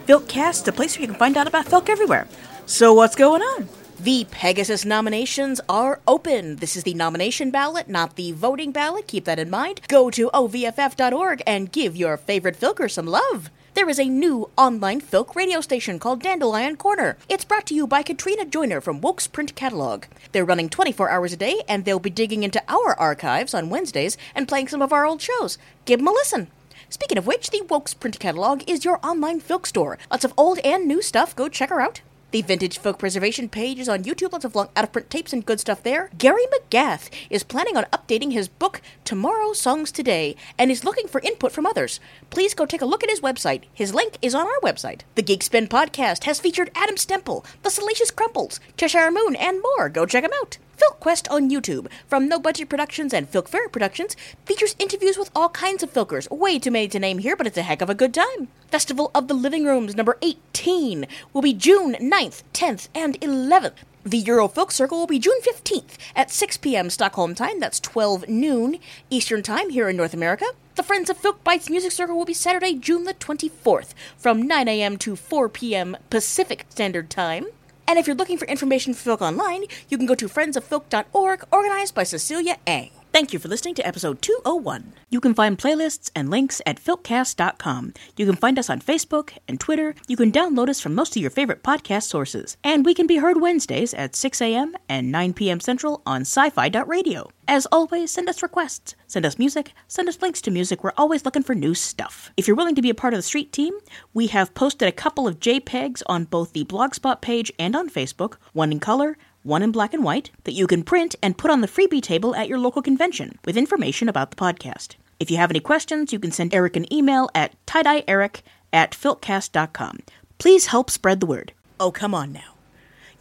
Filkcast, 0.05 0.67
a 0.67 0.73
place 0.73 0.97
where 0.97 1.03
you 1.03 1.07
can 1.07 1.15
find 1.17 1.37
out 1.37 1.47
about 1.47 1.67
filk 1.67 1.87
everywhere. 1.87 2.27
So 2.65 2.93
what's 2.93 3.15
going 3.15 3.41
on? 3.41 3.69
The 4.01 4.25
Pegasus 4.31 4.83
nominations 4.83 5.61
are 5.69 6.01
open. 6.09 6.57
This 6.57 6.75
is 6.75 6.83
the 6.83 6.93
nomination 6.93 7.51
ballot, 7.51 7.87
not 7.87 8.17
the 8.17 8.33
voting 8.33 8.73
ballot. 8.73 9.07
Keep 9.07 9.23
that 9.23 9.39
in 9.39 9.49
mind. 9.49 9.79
Go 9.87 10.09
to 10.09 10.29
ovff.org 10.33 11.41
and 11.47 11.71
give 11.71 11.95
your 11.95 12.17
favorite 12.17 12.59
filker 12.59 12.91
some 12.91 13.07
love. 13.07 13.49
There 13.75 13.89
is 13.89 13.99
a 13.99 14.09
new 14.09 14.49
online 14.57 14.99
folk 14.99 15.35
radio 15.35 15.61
station 15.61 15.99
called 15.99 16.23
Dandelion 16.23 16.75
Corner. 16.75 17.17
It's 17.29 17.45
brought 17.45 17.67
to 17.67 17.75
you 17.75 17.85
by 17.85 18.01
Katrina 18.01 18.45
Joyner 18.45 18.81
from 18.81 18.99
Woke's 18.99 19.27
Print 19.27 19.53
Catalog. 19.53 20.05
They're 20.31 20.43
running 20.43 20.69
24 20.69 21.09
hours 21.09 21.33
a 21.33 21.37
day, 21.37 21.61
and 21.67 21.85
they'll 21.85 21.99
be 21.99 22.09
digging 22.09 22.41
into 22.43 22.63
our 22.67 22.99
archives 22.99 23.53
on 23.53 23.69
Wednesdays 23.69 24.17
and 24.33 24.47
playing 24.47 24.69
some 24.69 24.81
of 24.81 24.91
our 24.91 25.05
old 25.05 25.21
shows. 25.21 25.59
Give 25.85 25.99
them 25.99 26.07
a 26.07 26.11
listen. 26.11 26.47
Speaking 26.89 27.19
of 27.19 27.27
which, 27.27 27.51
the 27.51 27.61
Woke's 27.61 27.93
Print 27.93 28.19
Catalog 28.19 28.63
is 28.67 28.83
your 28.83 28.99
online 29.05 29.39
folk 29.39 29.67
store. 29.67 29.99
Lots 30.09 30.25
of 30.25 30.33
old 30.35 30.57
and 30.59 30.87
new 30.87 31.03
stuff. 31.03 31.35
Go 31.35 31.47
check 31.47 31.69
her 31.69 31.79
out. 31.79 32.01
The 32.31 32.43
Vintage 32.43 32.77
Folk 32.77 32.99
Preservation 32.99 33.49
page 33.49 33.79
is 33.79 33.89
on 33.89 34.03
YouTube. 34.03 34.33
Lots 34.33 34.45
of 34.45 34.53
long 34.53 34.69
out 34.75 34.83
of 34.83 34.91
print 34.91 35.09
tapes 35.09 35.33
and 35.33 35.43
good 35.43 35.59
stuff 35.59 35.81
there. 35.81 36.11
Gary 36.15 36.43
McGath 36.53 37.09
is 37.31 37.41
planning 37.43 37.75
on 37.75 37.85
updating 37.85 38.33
his 38.33 38.47
book, 38.47 38.83
Tomorrow 39.03 39.53
Songs 39.53 39.91
Today, 39.91 40.35
and 40.55 40.69
is 40.69 40.83
looking 40.83 41.07
for 41.07 41.21
input 41.21 41.51
from 41.51 41.65
others. 41.65 41.99
Please 42.29 42.53
go 42.53 42.67
take 42.67 42.83
a 42.83 42.85
look 42.85 43.03
at 43.03 43.09
his 43.09 43.21
website. 43.21 43.63
His 43.73 43.95
link 43.95 44.19
is 44.21 44.35
on 44.35 44.45
our 44.45 44.59
website. 44.61 45.01
The 45.15 45.23
Geek 45.23 45.41
Spin 45.41 45.67
podcast 45.67 46.25
has 46.25 46.39
featured 46.39 46.69
Adam 46.75 46.97
Stemple, 46.97 47.43
The 47.63 47.71
Salacious 47.71 48.11
Crumples, 48.11 48.59
Cheshire 48.77 49.09
Moon, 49.09 49.35
and 49.35 49.63
more. 49.63 49.89
Go 49.89 50.05
check 50.05 50.21
them 50.21 50.31
out. 50.39 50.59
FilkQuest 50.79 51.29
on 51.29 51.49
YouTube, 51.49 51.87
from 52.07 52.27
No 52.27 52.39
Budget 52.39 52.69
Productions 52.69 53.13
and 53.13 53.29
Filk 53.29 53.51
Productions, 53.71 54.15
features 54.45 54.75
interviews 54.79 55.17
with 55.17 55.29
all 55.35 55.49
kinds 55.49 55.83
of 55.83 55.93
filkers. 55.93 56.29
Way 56.31 56.57
too 56.57 56.71
many 56.71 56.87
to 56.87 56.99
name 56.99 57.17
here, 57.17 57.35
but 57.35 57.47
it's 57.47 57.57
a 57.57 57.63
heck 57.63 57.81
of 57.81 57.89
a 57.89 57.95
good 57.95 58.13
time. 58.13 58.47
Festival 58.69 59.11
of 59.13 59.27
the 59.27 59.33
Living 59.33 59.65
Rooms 59.65 59.95
number 59.95 60.17
18 60.21 61.05
will 61.33 61.41
be 61.41 61.53
June 61.53 61.95
9th, 61.95 62.43
10th, 62.53 62.87
and 62.95 63.19
11th. 63.19 63.73
The 64.03 64.23
Eurofilk 64.23 64.71
Circle 64.71 64.97
will 64.97 65.07
be 65.07 65.19
June 65.19 65.41
15th 65.41 65.97
at 66.15 66.31
6 66.31 66.57
p.m. 66.57 66.89
Stockholm 66.89 67.35
time, 67.35 67.59
that's 67.59 67.81
12 67.81 68.29
noon 68.29 68.79
Eastern 69.09 69.43
Time 69.43 69.69
here 69.69 69.89
in 69.89 69.97
North 69.97 70.13
America. 70.13 70.45
The 70.75 70.83
Friends 70.83 71.09
of 71.09 71.17
Filk 71.21 71.39
Bytes 71.43 71.69
Music 71.69 71.91
Circle 71.91 72.17
will 72.17 72.25
be 72.25 72.33
Saturday, 72.33 72.75
June 72.75 73.03
the 73.03 73.13
24th 73.13 73.93
from 74.17 74.47
9 74.47 74.67
a.m. 74.69 74.97
to 74.99 75.17
4 75.17 75.49
p.m. 75.49 75.97
Pacific 76.09 76.65
Standard 76.69 77.09
Time. 77.09 77.47
And 77.89 77.97
if 77.97 78.05
you're 78.05 78.15
looking 78.15 78.37
for 78.37 78.45
information 78.45 78.93
for 78.93 79.17
Filk 79.17 79.21
Online, 79.21 79.63
you 79.89 79.97
can 79.97 80.05
go 80.05 80.13
to 80.13 80.27
friendsoffilk.org, 80.27 81.43
organized 81.51 81.95
by 81.95 82.03
Cecilia 82.03 82.57
Ang. 82.67 82.98
Thank 83.11 83.33
you 83.33 83.39
for 83.39 83.47
listening 83.47 83.73
to 83.73 83.87
episode 83.87 84.21
201. 84.21 84.93
You 85.09 85.19
can 85.19 85.33
find 85.33 85.57
playlists 85.57 86.11
and 86.15 86.29
links 86.29 86.61
at 86.67 86.79
filkcast.com. 86.79 87.95
You 88.15 88.25
can 88.27 88.35
find 88.35 88.59
us 88.59 88.69
on 88.69 88.81
Facebook 88.81 89.31
and 89.47 89.59
Twitter. 89.59 89.95
You 90.07 90.15
can 90.15 90.31
download 90.31 90.69
us 90.69 90.79
from 90.79 90.93
most 90.93 91.15
of 91.15 91.21
your 91.21 91.31
favorite 91.31 91.63
podcast 91.63 92.03
sources. 92.03 92.55
And 92.63 92.85
we 92.85 92.93
can 92.93 93.07
be 93.07 93.17
heard 93.17 93.41
Wednesdays 93.41 93.95
at 93.95 94.15
6 94.15 94.41
a.m. 94.41 94.75
and 94.87 95.11
9 95.11 95.33
p.m. 95.33 95.59
Central 95.59 96.03
on 96.05 96.21
sci 96.21 96.51
fi.radio. 96.51 97.31
As 97.47 97.65
always, 97.71 98.11
send 98.11 98.29
us 98.29 98.43
requests, 98.43 98.93
send 99.07 99.25
us 99.25 99.39
music, 99.39 99.73
send 99.87 100.07
us 100.07 100.21
links 100.21 100.39
to 100.41 100.51
music. 100.51 100.83
We're 100.83 100.93
always 100.95 101.25
looking 101.25 101.41
for 101.41 101.55
new 101.55 101.73
stuff. 101.73 102.31
If 102.37 102.47
you're 102.47 102.55
willing 102.55 102.75
to 102.75 102.81
be 102.83 102.91
a 102.91 102.95
part 102.95 103.15
of 103.15 103.17
the 103.17 103.23
street 103.23 103.51
team, 103.51 103.73
we 104.13 104.27
have 104.27 104.53
posted 104.53 104.87
a 104.87 104.91
couple 104.91 105.27
of 105.27 105.39
JPEGs 105.39 106.03
on 106.05 106.25
both 106.25 106.53
the 106.53 106.63
Blogspot 106.63 107.21
page 107.21 107.51
and 107.57 107.75
on 107.75 107.89
Facebook, 107.89 108.35
one 108.53 108.71
in 108.71 108.79
color, 108.79 109.17
one 109.43 109.61
in 109.61 109.71
black 109.71 109.93
and 109.93 110.03
white, 110.03 110.31
that 110.43 110.53
you 110.53 110.67
can 110.67 110.83
print 110.83 111.15
and 111.21 111.37
put 111.37 111.51
on 111.51 111.61
the 111.61 111.67
freebie 111.67 112.01
table 112.01 112.35
at 112.35 112.47
your 112.47 112.59
local 112.59 112.81
convention 112.81 113.39
with 113.45 113.57
information 113.57 114.09
about 114.09 114.31
the 114.31 114.37
podcast. 114.37 114.95
If 115.19 115.29
you 115.29 115.37
have 115.37 115.49
any 115.51 115.59
questions, 115.59 116.13
you 116.13 116.19
can 116.19 116.31
send 116.31 116.53
Eric 116.53 116.75
an 116.75 116.91
email 116.93 117.29
at 117.35 117.53
tiedyeeric 117.65 118.41
at 118.71 118.91
filkcast.com. 118.91 119.99
Please 120.37 120.67
help 120.67 120.89
spread 120.89 121.19
the 121.19 121.25
word. 121.25 121.53
Oh, 121.79 121.91
come 121.91 122.13
on 122.13 122.31
now. 122.31 122.55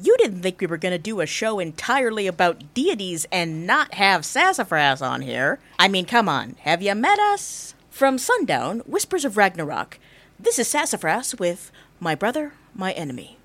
You 0.01 0.17
didn't 0.19 0.43
think 0.43 0.61
we 0.61 0.69
were 0.69 0.77
going 0.77 0.93
to 0.93 0.99
do 0.99 1.21
a 1.21 1.27
show 1.27 1.59
entirely 1.59 2.29
about 2.29 2.73
deities 2.73 3.27
and 3.33 3.67
not 3.67 3.95
have 3.95 4.23
Sassafrass 4.23 5.03
on 5.03 5.23
here. 5.23 5.59
I 5.77 5.89
mean, 5.89 6.05
come 6.05 6.29
on, 6.29 6.55
have 6.61 6.83
you 6.83 6.95
met 6.95 7.19
us? 7.19 7.75
From 7.91 8.17
Sundown, 8.17 8.79
Whispers 8.87 9.25
of 9.25 9.37
Ragnarok, 9.37 9.99
this 10.39 10.57
is 10.61 10.69
Sassafrass 10.69 11.41
with 11.41 11.73
My 11.99 12.15
Brother, 12.15 12.53
My 12.77 12.93
Enemy. 12.93 13.39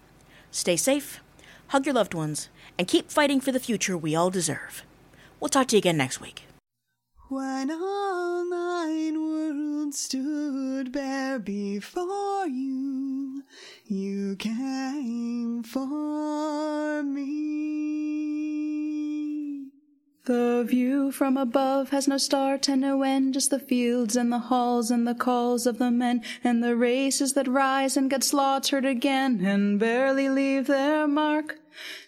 Stay 0.52 0.76
safe, 0.76 1.22
hug 1.70 1.88
your 1.88 1.96
loved 1.96 2.14
ones, 2.14 2.50
and 2.78 2.88
keep 2.88 3.12
fighting 3.12 3.40
for 3.40 3.52
the 3.52 3.60
future 3.60 3.98
we 3.98 4.16
all 4.16 4.30
deserve. 4.30 4.84
We'll 5.40 5.50
talk 5.50 5.68
to 5.68 5.76
you 5.76 5.80
again 5.80 5.98
next 5.98 6.22
week. 6.22 6.44
When 7.30 7.72
all 7.72 8.46
nine 8.50 9.20
worlds 9.20 10.00
stood 10.00 10.92
bare 10.92 11.40
before 11.40 12.48
you, 12.48 13.44
you 13.86 14.36
came 14.36 15.64
for 15.64 17.02
me. 17.04 17.54
The 20.26 20.64
view 20.66 21.12
from 21.12 21.36
above 21.36 21.90
has 21.90 22.08
no 22.08 22.18
start 22.18 22.70
and 22.70 22.80
no 22.80 23.04
end, 23.04 23.34
just 23.34 23.50
the 23.50 23.60
fields 23.60 24.16
and 24.16 24.32
the 24.32 24.40
halls 24.40 24.90
and 24.90 25.06
the 25.06 25.16
calls 25.16 25.68
of 25.68 25.80
the 25.80 25.92
men, 25.92 26.24
and 26.44 26.64
the 26.64 26.78
races 26.78 27.34
that 27.34 27.48
rise 27.48 27.98
and 27.98 28.10
get 28.10 28.24
slaughtered 28.24 28.86
again 28.86 29.44
and 29.44 29.78
barely 29.80 30.30
leave 30.30 30.68
their 30.68 31.10
mark. 31.10 31.60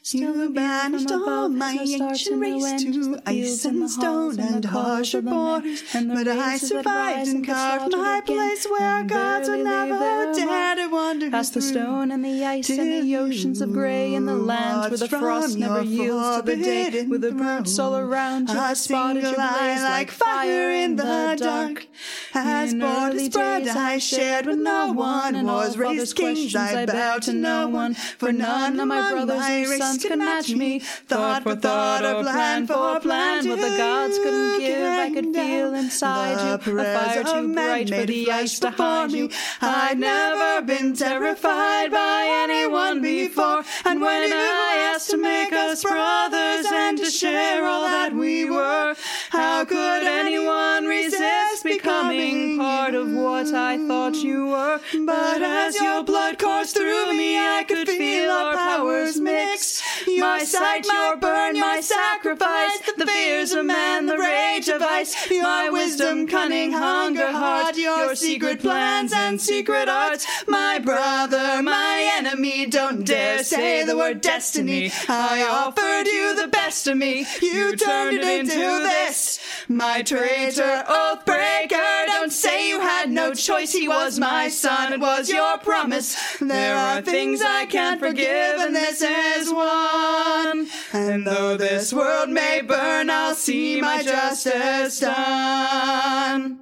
Still 0.06 0.36
You 0.36 0.50
banished 0.52 1.12
all 1.12 1.50
my 1.50 1.80
ancient 1.82 2.40
race 2.40 2.84
to 2.84 3.20
ice 3.26 3.66
and 3.66 3.90
stone 3.90 4.40
and 4.40 4.64
harsher 4.64 5.24
borders, 5.24 5.82
but 5.94 6.28
I 6.28 6.58
survived 6.58 7.28
and 7.28 7.44
carved 7.44 7.92
my 7.98 8.22
place 8.22 8.68
where 8.70 9.04
gods 9.04 9.50
would 9.50 9.64
never 9.64 10.32
dare 10.36 10.76
to 10.76 10.88
wander 10.90 11.32
Past 11.32 11.56
the 11.56 11.62
stone 11.64 12.12
and 12.12 12.24
the 12.24 12.46
ice 12.46 12.70
and 12.70 13.04
the 13.04 13.18
oceans 13.18 13.62
of 13.62 13.74
grey 13.74 14.14
and 14.14 14.28
the 14.28 14.36
land 14.36 14.92
where 14.92 15.00
the 15.00 15.08
frost 15.08 15.58
never 15.58 15.82
yields 15.82 16.38
to 16.38 16.56
the 16.56 16.56
day, 16.56 17.08
with 17.08 17.22
the 17.22 17.32
birds 17.32 17.80
all 17.80 17.98
around 17.98 18.50
you, 18.50 18.60
A 18.60 18.70
the 18.70 18.76
spot 18.76 19.16
you 19.16 19.22
blaze 19.22 19.82
like 19.82 20.12
fire 20.12 20.70
in 20.70 20.98
the 20.98 21.36
dark. 21.40 21.88
As 22.36 22.76
borders 22.76 23.26
spread, 23.26 23.68
I 23.70 23.98
shared 23.98 24.46
with 24.46 24.60
no 24.60 24.92
one. 24.92 25.34
and 25.34 25.48
Was 25.48 25.78
raised 25.78 26.16
kings, 26.16 26.56
I 26.56 26.86
bowed 26.86 27.24
to 27.24 27.34
no 27.34 27.68
one. 27.70 27.96
For 27.96 28.32
none 28.32 28.80
of 28.80 28.88
my 28.88 29.12
brothers 29.12 29.42
and 29.42 29.68
sons 29.82 29.95
could 30.00 30.16
could 30.16 30.26
match 30.26 30.54
me. 30.54 30.80
Thought 30.80 31.44
for 31.44 31.56
thought 31.56 32.04
or 32.04 32.24
plan 32.24 32.68
for 32.68 33.00
plan, 33.00 33.48
what 33.50 33.60
the 33.60 33.78
gods 33.78 34.18
couldn't 34.18 34.60
give, 34.60 34.82
I 34.82 35.12
could 35.14 35.34
feel 35.34 35.74
inside 35.74 36.38
you. 36.46 36.80
A 36.80 36.84
fire 36.84 37.24
too 37.24 37.54
bright 37.54 37.90
for 37.90 38.06
the 38.06 38.32
ice 38.32 38.60
to 38.60 38.70
hide 38.72 39.12
you. 39.12 39.30
I'd 39.62 40.00
never 40.00 40.66
been 40.66 40.94
terrified 40.96 41.92
by 41.92 42.28
anyone 42.44 43.02
before, 43.02 43.64
and 43.86 44.02
when 44.02 44.32
I 44.34 44.92
asked 44.94 45.10
to 45.12 45.18
make 45.18 45.54
us 45.54 45.84
brothers 45.84 46.66
and 46.72 46.98
to 46.98 47.10
share 47.10 47.66
all 47.66 47.82
that 47.82 48.14
we 48.14 48.50
were, 48.50 48.96
how 49.30 49.66
could 49.66 50.04
anyone 50.04 50.86
resist 50.86 51.64
becoming 51.64 52.58
part 52.58 52.96
of 52.96 53.12
what 53.12 53.54
I 53.54 53.78
thought 53.88 54.16
you 54.16 54.48
were? 54.48 54.80
But 55.06 55.42
as 55.42 55.76
your 55.76 56.04
blood 56.04 56.40
coursed 56.40 56.76
through 56.76 57.18
me, 57.18 57.38
I 57.38 57.64
could 57.68 57.88
feel 57.88 58.32
our 58.32 58.54
powers 58.54 59.20
mix. 59.20 59.82
My 60.08 60.44
sight, 60.44 60.86
your 60.86 61.18
burn, 61.18 61.60
my 61.60 61.82
sacrifice, 61.82 62.80
the 62.98 63.06
fears 63.06 63.52
of 63.54 63.66
man, 63.66 64.06
the 64.06 64.18
rage 64.18 64.70
of 64.70 64.82
ice, 64.82 65.30
my 65.32 65.70
wisdom, 65.70 66.28
cunning, 66.28 66.72
hunger, 66.72 67.32
heart, 67.32 67.78
your 67.78 68.16
secret 68.16 68.60
plans 68.60 69.12
and 69.14 69.42
secret 69.42 69.90
arts. 69.90 70.26
My 70.48 70.80
brother, 70.80 71.62
my 71.64 72.12
enemy, 72.18 72.68
don't 72.68 73.04
dare 73.06 73.44
say 73.44 73.84
the 73.84 73.98
word 73.98 74.22
destiny. 74.22 74.92
I 75.10 75.44
offered 75.44 76.08
you 76.08 76.36
the 76.36 76.48
best 76.48 76.88
of 76.88 76.98
me, 76.98 77.26
you 77.42 77.76
turned 77.76 78.18
it 78.18 78.40
into 78.40 78.56
this. 78.56 79.40
My 79.68 80.04
traitor, 80.04 80.84
oath 80.88 81.26
breaker, 81.26 82.06
don't 82.06 82.32
say 82.32 82.70
you 82.70 82.80
had 82.80 83.10
no 83.10 83.34
choice. 83.34 83.72
He 83.74 83.88
was 83.88 84.20
my 84.20 84.48
son, 84.48 84.94
it 84.94 85.00
was 85.00 85.28
your 85.30 85.58
promise. 85.58 86.38
There 86.40 86.76
are 86.76 87.02
things 87.02 87.42
I 87.42 87.66
can't 87.66 88.00
forgive, 88.00 88.60
and 88.60 88.76
this 88.76 89.02
is 89.02 89.52
one. 89.52 90.68
And 90.94 91.26
though 91.26 91.58
this 91.58 91.92
world 91.92 92.30
may 92.30 92.62
burn, 92.62 93.10
I'll 93.10 93.34
see 93.34 93.82
my 93.82 94.04
justice 94.04 95.00
done. 95.00 96.55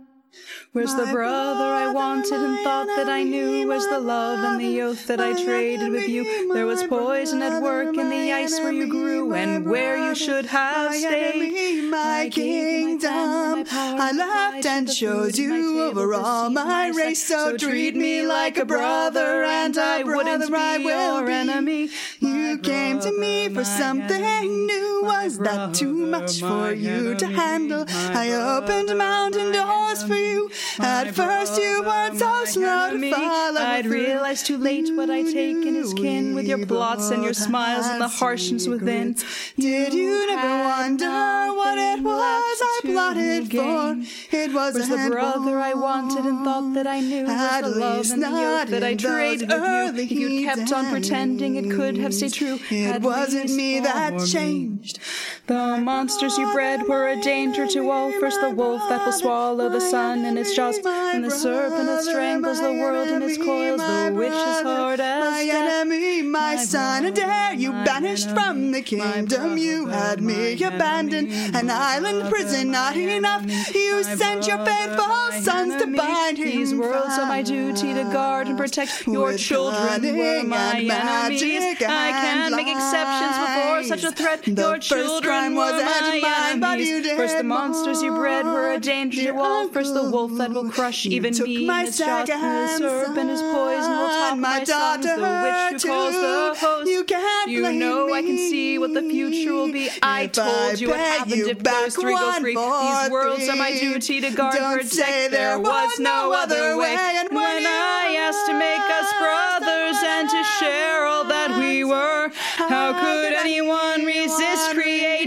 Where's 0.74 0.96
the 0.96 1.06
brother 1.06 1.66
I 1.66 1.92
wanted 1.92 2.34
and 2.34 2.58
thought 2.64 2.88
that 2.88 3.08
I 3.08 3.22
knew? 3.22 3.68
Where's 3.68 3.86
the 3.86 4.00
love 4.00 4.40
and 4.40 4.60
the 4.60 4.82
oath 4.82 5.06
that 5.06 5.22
I 5.22 5.34
traded 5.44 5.92
with 5.92 6.10
you? 6.10 6.52
There 6.52 6.66
was 6.66 6.84
poison 6.86 7.44
at 7.44 7.62
work 7.62 7.96
in 7.96 8.10
the 8.10 8.34
ice 8.34 8.60
where 8.60 8.72
you 8.72 8.88
grew 8.88 9.36
and 9.36 9.70
where 9.70 9.98
you 9.98 10.16
should 10.16 10.48
have 10.48 10.96
stayed. 10.96 11.92
my 11.92 12.28
kingdom. 12.32 13.66
I 13.72 14.12
laughed 14.14 14.66
and 14.66 14.90
showed 14.90 15.38
you 15.38 15.84
over 15.84 16.12
all 16.16 16.50
my 16.50 16.88
race. 16.88 17.24
So 17.24 17.56
treat 17.56 17.96
me 17.96 18.26
like 18.26 18.58
a 18.58 18.66
brother, 18.66 19.44
and 19.44 19.78
I 19.78 20.02
wouldn't 20.02 20.52
be 20.52 20.84
your 20.86 21.30
enemy. 21.30 21.90
You 22.20 22.58
came 22.58 23.00
to 23.00 23.12
me 23.20 23.48
for 23.50 23.64
something 23.64 24.66
new. 24.66 24.93
Was 25.04 25.38
that 25.40 25.74
too 25.74 25.94
much 25.94 26.40
for 26.40 26.72
you 26.72 27.16
to 27.16 27.28
handle? 27.28 27.86
I 27.90 28.32
opened 28.32 28.98
mountain 28.98 29.52
doors 29.52 30.04
for 30.04 30.16
you. 30.16 30.50
At 30.80 31.14
first, 31.14 31.58
you 31.58 31.84
weren't 31.86 32.18
so 32.20 32.46
slow 32.46 32.92
to 32.92 33.12
follow. 33.12 33.60
I'd 33.62 33.86
realized 33.86 34.46
too 34.46 34.58
late 34.58 34.90
what 34.96 35.10
I'd 35.10 35.26
taken 35.26 35.76
is 35.76 35.94
kin 35.94 36.36
with 36.36 36.46
your 36.46 36.66
plots 36.66 37.10
and 37.10 37.24
your 37.24 37.34
smiles 37.34 37.86
and 37.86 38.02
the 38.02 38.08
harshness 38.08 38.68
within. 38.68 39.16
Did 39.58 39.94
you 39.94 40.28
never 40.28 40.64
wonder 40.64 41.54
what 41.54 41.78
it 41.78 42.02
was 42.02 42.58
I 42.62 42.80
plotted 42.84 43.52
for? 43.52 44.36
It 44.36 44.54
was 44.54 44.76
Was 44.76 44.90
the 44.90 45.10
brother 45.10 45.60
I 45.60 45.74
wanted 45.74 46.26
and 46.26 46.44
thought 46.46 46.74
that 46.76 46.88
I 46.88 47.00
knew? 47.02 47.26
At 47.28 47.64
Was 47.64 47.74
the 47.74 47.80
love 47.80 48.12
and 48.12 48.24
the 48.24 48.30
not 48.30 48.68
that 48.70 48.84
I 48.84 48.96
traded 48.96 49.50
with 49.50 49.98
you? 49.98 50.04
If 50.04 50.12
you'd 50.12 50.46
kept 50.46 50.72
on 50.72 50.90
pretending, 50.90 51.56
it 51.56 51.70
could 51.70 51.98
have 51.98 52.14
stayed 52.14 52.34
true. 52.34 52.60
It 52.70 53.02
wasn't 53.02 53.52
me 53.52 53.80
that 53.82 54.14
for 54.14 54.93
changed. 54.94 55.48
The 55.48 55.78
monsters 55.78 56.38
you 56.38 56.52
bred 56.54 56.88
were 56.88 57.10
a 57.10 57.22
danger 57.22 57.68
to 57.68 57.90
all. 57.90 58.12
First 58.20 58.42
the 58.42 58.50
wolf 58.50 58.82
that 58.90 59.06
will 59.06 59.12
swallow 59.12 59.70
the 59.70 59.82
sun 59.82 60.26
in 60.26 60.38
its 60.38 60.56
jaws, 60.56 60.80
and 60.86 61.24
the 61.24 61.32
serpent 61.32 61.88
that 61.88 62.04
strangles 62.04 62.62
the 62.62 62.74
world 62.74 63.10
in 63.10 63.22
its 63.22 63.38
coils. 63.38 63.82
The 63.82 64.14
witch 64.16 64.32
is 64.32 64.62
hard 64.62 65.00
as 65.00 65.32
My 65.32 65.44
enemy, 65.44 66.22
my 66.22 66.56
son, 66.56 67.06
and 67.06 67.16
dare 67.16 67.54
you 67.54 67.72
banished 67.72 68.30
from 68.32 68.72
the 68.72 68.82
kingdom. 68.82 69.58
You 69.58 69.88
had 69.88 70.22
me 70.22 70.54
abandoned, 70.64 71.30
an 71.56 71.70
island 71.70 72.30
prison, 72.30 72.72
not 72.72 72.96
enough. 72.96 73.44
You 73.74 74.04
sent 74.04 74.48
your 74.48 74.64
faithful 74.66 75.42
sons 75.42 75.82
to 75.82 75.88
bind 75.96 76.38
him. 76.38 76.46
These 76.46 76.74
worlds 76.76 77.18
are 77.18 77.26
my 77.26 77.42
duty 77.42 77.94
to 77.94 78.04
guard 78.06 78.48
and 78.48 78.58
protect. 78.58 79.08
Your 79.08 79.36
children 79.38 80.02
were 80.18 80.44
my 80.44 80.80
enemies. 80.80 81.64
I 81.82 82.12
can't 82.12 82.56
make 82.56 82.68
exceptions 82.68 83.36
before 83.44 83.84
such 83.84 84.04
a 84.04 84.16
threat. 84.16 84.48
Your 84.48 84.78
first 84.90 85.24
crime 85.24 85.56
was 85.56 85.74
at 85.82 86.22
mine, 86.22 86.60
but 86.60 86.80
you 86.80 87.02
did 87.02 87.18
First 87.18 87.38
the 87.38 87.44
monsters 87.44 88.02
you 88.02 88.12
bred 88.14 88.46
were 88.46 88.72
a 88.74 88.80
danger 88.80 89.24
to 89.24 89.38
all. 89.40 89.68
First 89.70 89.94
the 89.94 90.10
wolf 90.10 90.32
that 90.38 90.52
will 90.52 90.70
crush 90.70 91.06
You 91.06 91.12
even 91.12 91.34
took 91.34 91.48
me 91.48 91.66
my 91.66 91.82
in 91.82 91.88
its 91.88 91.98
jaws. 91.98 92.28
second 92.28 92.44
And 92.44 92.84
the 92.84 92.90
serpent 93.06 93.30
is 93.30 93.42
poison 93.42 93.92
will 93.92 94.08
top 94.10 94.38
my 94.38 94.60
my 94.60 94.64
sons. 94.64 95.06
The 95.06 95.72
witch 95.72 95.84
who 95.84 95.90
calls 95.90 96.14
the 96.16 96.66
host. 96.66 96.90
You 96.90 97.04
can't 97.04 97.50
You 97.50 97.62
blame 97.62 97.80
know 97.80 98.14
I 98.14 98.22
can 98.22 98.38
see 98.38 98.78
what 98.78 98.94
the 98.94 99.02
future 99.02 99.54
will 99.54 99.72
be. 99.72 99.90
I 100.02 100.24
If 100.24 100.32
told 100.34 100.48
I 100.50 100.74
you 100.74 100.90
what 100.90 101.00
happened 101.00 101.36
you 101.36 101.48
if 101.50 101.60
those 101.60 101.96
three 101.96 102.16
go 102.16 102.32
free. 102.40 102.56
These 102.56 103.10
worlds 103.12 103.48
are 103.50 103.56
my 103.56 103.72
duty 103.72 104.22
to 104.22 104.32
guard 104.32 104.56
Don't 104.56 104.80
and 104.82 104.90
say 104.90 105.04
protect. 105.04 105.32
there 105.32 105.60
was 105.60 106.00
no 106.00 106.34
other 106.34 106.78
way. 106.78 106.96
and 107.00 107.30
when 107.30 107.66
I 107.66 108.16
asked 108.20 108.46
to 108.48 108.54
make 108.54 108.86
us 109.00 109.10
brothers 109.20 109.98
and 110.06 110.30
to 110.30 110.44
share 110.60 111.06
all 111.06 111.26
that 111.26 111.58
we 111.58 111.84
were, 111.84 112.30
how 112.58 112.94
could 113.00 113.34
anyone 113.34 114.06
resist 114.06 114.53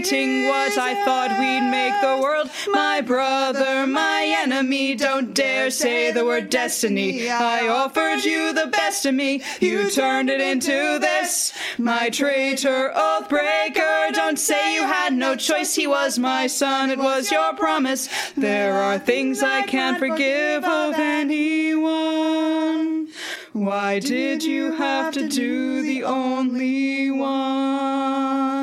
creating 0.07 0.47
what 0.47 0.77
I 0.77 1.03
thought 1.03 1.39
we'd 1.39 1.69
make 1.69 1.93
the 2.01 2.21
world? 2.21 2.49
My 2.69 3.01
brother, 3.01 3.87
my 3.87 4.35
enemy, 4.39 4.95
don't 4.95 5.33
dare 5.33 5.69
say 5.69 6.11
the 6.11 6.25
word 6.25 6.49
destiny. 6.49 7.29
I 7.29 7.67
offered 7.67 8.23
you 8.23 8.53
the 8.53 8.67
best 8.67 9.05
of 9.05 9.13
me, 9.13 9.41
you 9.59 9.89
turned 9.89 10.29
it 10.29 10.41
into 10.41 10.99
this. 10.99 11.53
My 11.77 12.09
traitor, 12.09 12.91
oath 12.95 13.29
breaker, 13.29 14.09
don't 14.13 14.39
say 14.39 14.75
you 14.75 14.83
had 14.83 15.13
no 15.13 15.35
choice. 15.35 15.75
He 15.75 15.87
was 15.87 16.17
my 16.17 16.47
son, 16.47 16.89
it 16.89 16.99
was 16.99 17.31
your 17.31 17.53
promise. 17.53 18.09
There 18.35 18.75
are 18.75 18.99
things 18.99 19.43
I 19.43 19.63
can't 19.63 19.99
forgive 19.99 20.63
of 20.63 20.95
anyone. 20.95 23.07
Why 23.53 23.99
did 23.99 24.43
you 24.43 24.73
have 24.73 25.13
to 25.13 25.27
do 25.27 25.81
the 25.81 26.03
only 26.03 27.11
one? 27.11 28.56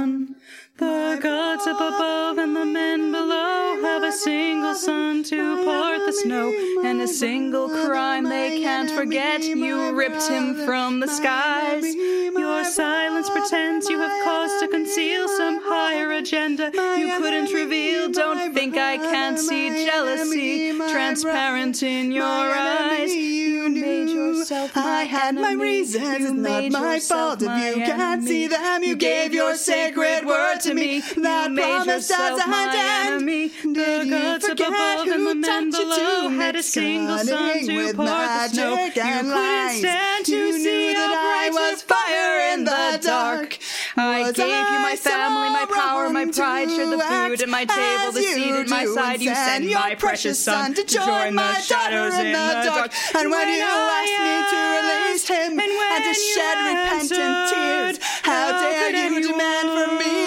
The 0.76 1.20
gods 1.22 1.66
up 1.68 1.76
above 1.76 2.38
and 2.38 2.56
the 2.56 2.64
men 2.64 3.12
below 3.12 3.80
have 3.82 4.02
a 4.02 4.10
single 4.10 4.74
sun 4.74 5.22
to 5.24 5.64
part 5.64 6.04
the 6.04 6.12
snow, 6.12 6.52
and 6.84 7.00
a 7.00 7.06
single 7.06 7.68
crime 7.68 8.24
they 8.24 8.60
can't 8.60 8.90
forget. 8.90 9.44
You 9.44 9.94
ripped 9.94 10.26
him 10.26 10.66
from 10.66 10.98
the 10.98 11.06
skies. 11.06 11.94
Your 11.94 12.64
silence 12.64 13.30
pretends 13.30 13.88
you 13.88 14.00
have 14.00 14.24
cause 14.24 14.60
to 14.60 14.68
conceal 14.68 15.28
some 15.28 15.60
higher 15.62 16.10
agenda 16.12 16.72
you 16.98 17.16
couldn't 17.18 17.52
reveal. 17.52 18.10
Don't 18.10 18.52
think 18.52 18.76
I 18.76 18.96
can't 18.96 19.38
see 19.38 19.86
jealousy 19.86 20.76
transparent 20.90 21.82
in 21.82 22.10
your 22.10 22.24
eyes. 22.24 23.14
You 23.14 23.68
made 23.68 24.10
yourself 24.10 24.76
I 24.76 25.04
had 25.04 25.36
my 25.36 25.52
reasons, 25.52 26.24
it's 26.24 26.32
not 26.32 26.70
my 26.70 26.98
fault 26.98 27.42
if 27.42 27.76
you 27.76 27.84
can't 27.84 28.24
see 28.24 28.48
them. 28.48 28.82
You 28.82 28.96
gave 28.96 29.32
your 29.32 29.54
sacred 29.54 30.26
word 30.26 30.60
to 30.64 30.74
me, 30.74 31.00
that 31.00 31.54
promise 31.54 32.10
as 32.10 32.38
a 32.38 32.42
hand. 32.42 33.26
Did 33.26 34.06
you 34.06 34.40
forget 34.40 35.00
who 35.04 35.42
taught 35.42 35.64
you 35.64 35.72
to 35.72 36.28
had 36.40 36.56
a 36.56 36.62
single 36.62 37.18
sun 37.18 37.66
to 37.66 37.76
with 37.76 37.96
pour 37.96 38.06
the 38.06 38.48
snow. 38.48 38.74
You 38.74 39.02
and 39.02 39.26
couldn't 39.28 39.78
stand 39.78 40.24
to 40.26 40.32
You 40.32 40.52
see 40.52 40.64
knew 40.64 40.94
that 40.94 41.12
how 41.12 41.20
I 41.20 41.50
bright 41.50 41.72
was 41.72 41.82
fire 41.82 42.54
in 42.54 42.64
the 42.64 42.98
dark. 43.02 43.58
I 43.96 44.32
gave 44.32 44.48
you 44.48 44.80
my 44.80 44.96
family, 44.96 45.50
my 45.50 45.66
power, 45.68 46.08
my 46.08 46.26
pride, 46.32 46.70
shared 46.70 46.90
the 46.90 46.98
food 46.98 47.42
at 47.42 47.48
my 47.48 47.64
table, 47.64 48.12
the 48.12 48.22
seat 48.22 48.54
at 48.64 48.68
my 48.68 48.86
side. 48.86 49.20
You 49.20 49.34
sent 49.34 49.64
my 49.64 49.90
your 49.90 49.96
precious 49.96 50.42
son 50.42 50.74
to 50.74 50.84
join 50.84 51.34
my 51.34 51.60
shadows 51.60 52.14
in 52.14 52.32
the 52.32 52.48
dark. 52.64 52.90
And 53.14 53.30
when 53.30 53.48
you 53.48 53.68
asked 53.68 54.20
me 54.24 54.36
to 54.52 54.60
release 54.80 55.28
him 55.28 55.60
and 55.60 56.04
to 56.08 56.14
shed 56.14 56.56
repentant 56.72 57.36
tears, 57.52 57.98
how 58.22 58.52
dare 58.60 58.96
you 58.96 59.28
demand 59.28 59.68
from 59.76 59.98
me 59.98 60.23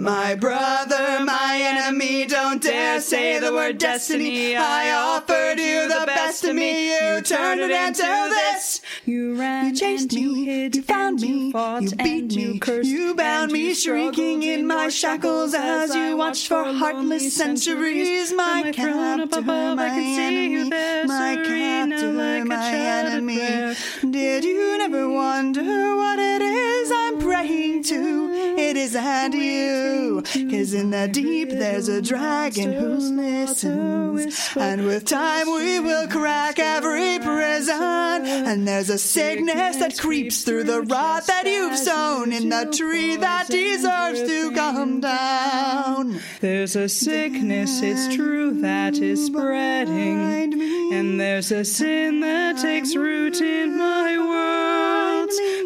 My 0.00 0.36
brother, 0.36 1.24
my 1.24 1.60
enemy, 1.60 2.24
don't 2.24 2.62
dare 2.62 3.00
say 3.00 3.40
the 3.40 3.52
word 3.52 3.78
destiny. 3.78 4.54
I 4.54 4.92
offered 4.92 5.58
you 5.58 5.88
the 5.88 6.04
best 6.06 6.44
of 6.44 6.54
me, 6.54 6.94
you 6.94 7.20
turned 7.20 7.60
it 7.60 7.72
into 7.72 8.02
this. 8.02 8.80
You 9.04 9.34
ran 9.34 9.66
You 9.66 9.74
chased 9.74 10.12
and 10.12 10.22
you 10.22 10.32
me, 10.34 10.44
hid, 10.44 10.76
you 10.76 10.82
found 10.82 11.18
and 11.18 11.28
you 11.28 11.36
me, 11.36 11.50
fought, 11.50 11.82
you 11.82 11.90
beat 11.96 12.36
me, 12.36 12.42
you 12.42 12.60
cursed, 12.60 12.88
you 12.88 13.16
bound 13.16 13.50
me, 13.50 13.68
you 13.70 13.74
shrinking 13.74 14.44
in 14.44 14.68
my 14.68 14.88
shackles 14.88 15.52
as 15.52 15.92
you 15.92 16.16
watched 16.16 16.46
for 16.46 16.62
heartless 16.62 17.34
centuries. 17.34 18.32
My 18.32 18.70
captor, 18.72 19.24
above, 19.24 19.78
my 19.78 19.86
I 19.86 19.88
can 19.88 20.14
see 20.14 20.44
you 20.44 20.58
enemy, 20.58 20.70
there, 20.70 21.06
my 21.06 21.34
captor, 21.44 22.12
like 22.12 22.42
a 22.42 22.44
my 22.44 22.70
enemy. 22.70 23.74
Did 24.08 24.44
you 24.44 24.78
never 24.78 25.10
wonder 25.10 25.96
what 25.96 26.20
it 26.20 26.42
is 26.42 26.47
praying 27.38 27.82
to? 27.84 28.54
It 28.58 28.76
isn't 28.76 29.32
you, 29.32 30.22
'cause 30.50 30.74
in 30.74 30.90
the 30.90 31.08
deep 31.08 31.50
there's 31.50 31.88
a 31.88 32.02
dragon 32.02 32.72
who 32.72 32.88
listens, 32.96 34.50
and 34.56 34.84
with 34.84 35.04
time 35.04 35.46
we 35.48 35.78
will 35.78 36.08
crack 36.08 36.58
every 36.58 37.18
prison. 37.20 38.26
And 38.48 38.66
there's 38.66 38.90
a 38.90 38.98
sickness 38.98 39.76
that 39.76 39.98
creeps 39.98 40.42
through 40.42 40.64
the 40.64 40.82
rot 40.82 41.26
that 41.28 41.46
you've 41.46 41.78
sown 41.78 42.32
in 42.32 42.48
the 42.48 42.66
tree 42.76 43.14
that 43.16 43.48
deserves 43.48 44.22
to 44.22 44.50
come 44.50 45.00
down. 45.00 46.20
There's 46.40 46.74
a 46.74 46.88
sickness, 46.88 47.80
it's 47.82 48.14
true, 48.14 48.50
that 48.62 48.98
is 48.98 49.26
spreading. 49.26 50.54
And 50.92 51.20
there's 51.20 51.52
a 51.52 51.64
sin 51.64 52.20
that 52.20 52.58
takes 52.58 52.96
root 52.96 53.40
in 53.40 53.76
my 53.76 54.18
world. 54.18 54.87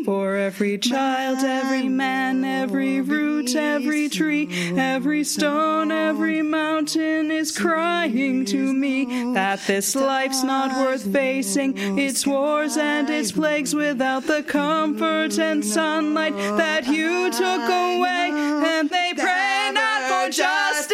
For 0.05 0.37
every 0.37 0.79
child, 0.79 1.39
every 1.45 1.89
man, 1.89 2.45
every 2.45 3.01
root, 3.01 3.55
every 3.55 4.09
tree, 4.09 4.49
every 4.77 5.23
stone, 5.23 5.93
every 5.93 6.43
mountain 6.43 7.31
is 7.31 7.57
crying 7.57 8.45
to 8.47 8.73
me 8.73 9.33
that 9.35 9.61
this 9.67 9.95
life's 9.95 10.43
not 10.43 10.73
worth 10.85 11.13
facing. 11.13 11.99
Its 11.99 12.27
wars 12.27 12.77
and 12.77 13.09
its 13.11 13.31
plagues 13.33 13.75
without 13.75 14.27
the 14.27 14.43
comfort 14.43 15.39
and 15.39 15.65
sunlight 15.65 16.35
that 16.35 16.87
you 16.89 17.31
took 17.31 17.63
away. 17.63 18.31
And 18.33 18.91
they 18.91 19.13
pray 19.17 19.71
not 19.73 20.03
for 20.09 20.33
justice, 20.33 20.92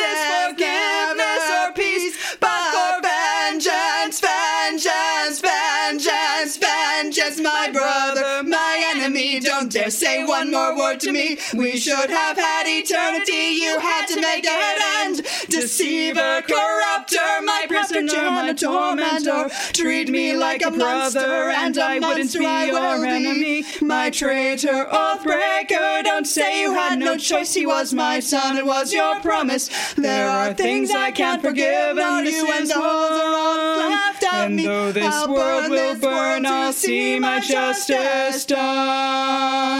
dare 9.89 9.91
say 9.91 10.24
one 10.24 10.51
more 10.51 10.76
word 10.76 11.01
to 11.01 11.12
me. 11.12 11.39
We 11.55 11.78
should 11.78 12.11
have 12.11 12.36
had 12.36 12.64
eternity. 12.66 13.59
You 13.62 13.78
had 13.80 14.07
to 14.09 14.20
make 14.20 14.45
it 14.47 14.82
end. 15.01 15.16
Deceiver, 15.49 16.43
corrupter, 16.43 17.28
my 17.45 17.64
prisoner, 17.68 18.30
my 18.30 18.53
tormentor. 18.53 19.49
Treat 19.72 20.09
me 20.11 20.36
like 20.36 20.62
a 20.62 20.70
brother, 20.70 21.51
and 21.51 21.76
I 21.78 21.99
wouldn't 21.99 22.32
be 22.32 22.66
your 22.66 23.05
enemy. 23.05 23.64
My 23.80 24.11
traitor, 24.11 24.86
oath 24.91 25.22
breaker. 25.24 26.03
Don't 26.03 26.26
say 26.26 26.61
you 26.62 26.74
had 26.74 26.99
no 26.99 27.16
choice. 27.16 27.55
He 27.55 27.66
was 27.66 27.95
my 27.95 28.20
son. 28.20 28.57
It 28.57 28.66
was 28.66 28.93
your 28.93 29.20
promise. 29.20 29.68
There 29.95 30.28
are 30.28 30.53
things 30.55 30.91
I 30.91 31.11
can't 31.11 31.41
forgive, 31.41 31.99
and 31.99 32.26
this 32.26 32.34
you 32.34 32.51
and 32.53 32.62
is 32.64 32.68
those 32.68 32.78
are 32.78 33.34
all 33.34 33.76
one. 33.78 33.91
left 33.91 34.24
out 34.24 34.34
And 34.47 34.57
me. 34.57 34.66
though 34.66 34.93
this 34.93 35.05
I'll 35.14 35.28
world 35.28 35.62
burn 35.62 35.70
will 35.70 35.95
burn, 35.97 36.47
I'll 36.47 36.72
see 36.72 37.18
my 37.18 37.41
justice 37.41 38.45
done. 38.45 39.78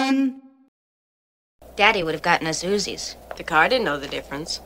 Daddy 1.77 2.03
would 2.03 2.15
have 2.15 2.23
gotten 2.23 2.47
us 2.47 2.65
Uzis. 2.65 3.15
The 3.37 3.45
car 3.45 3.69
didn't 3.69 3.85
know 3.85 3.99
the 3.99 4.09
difference. 4.09 4.61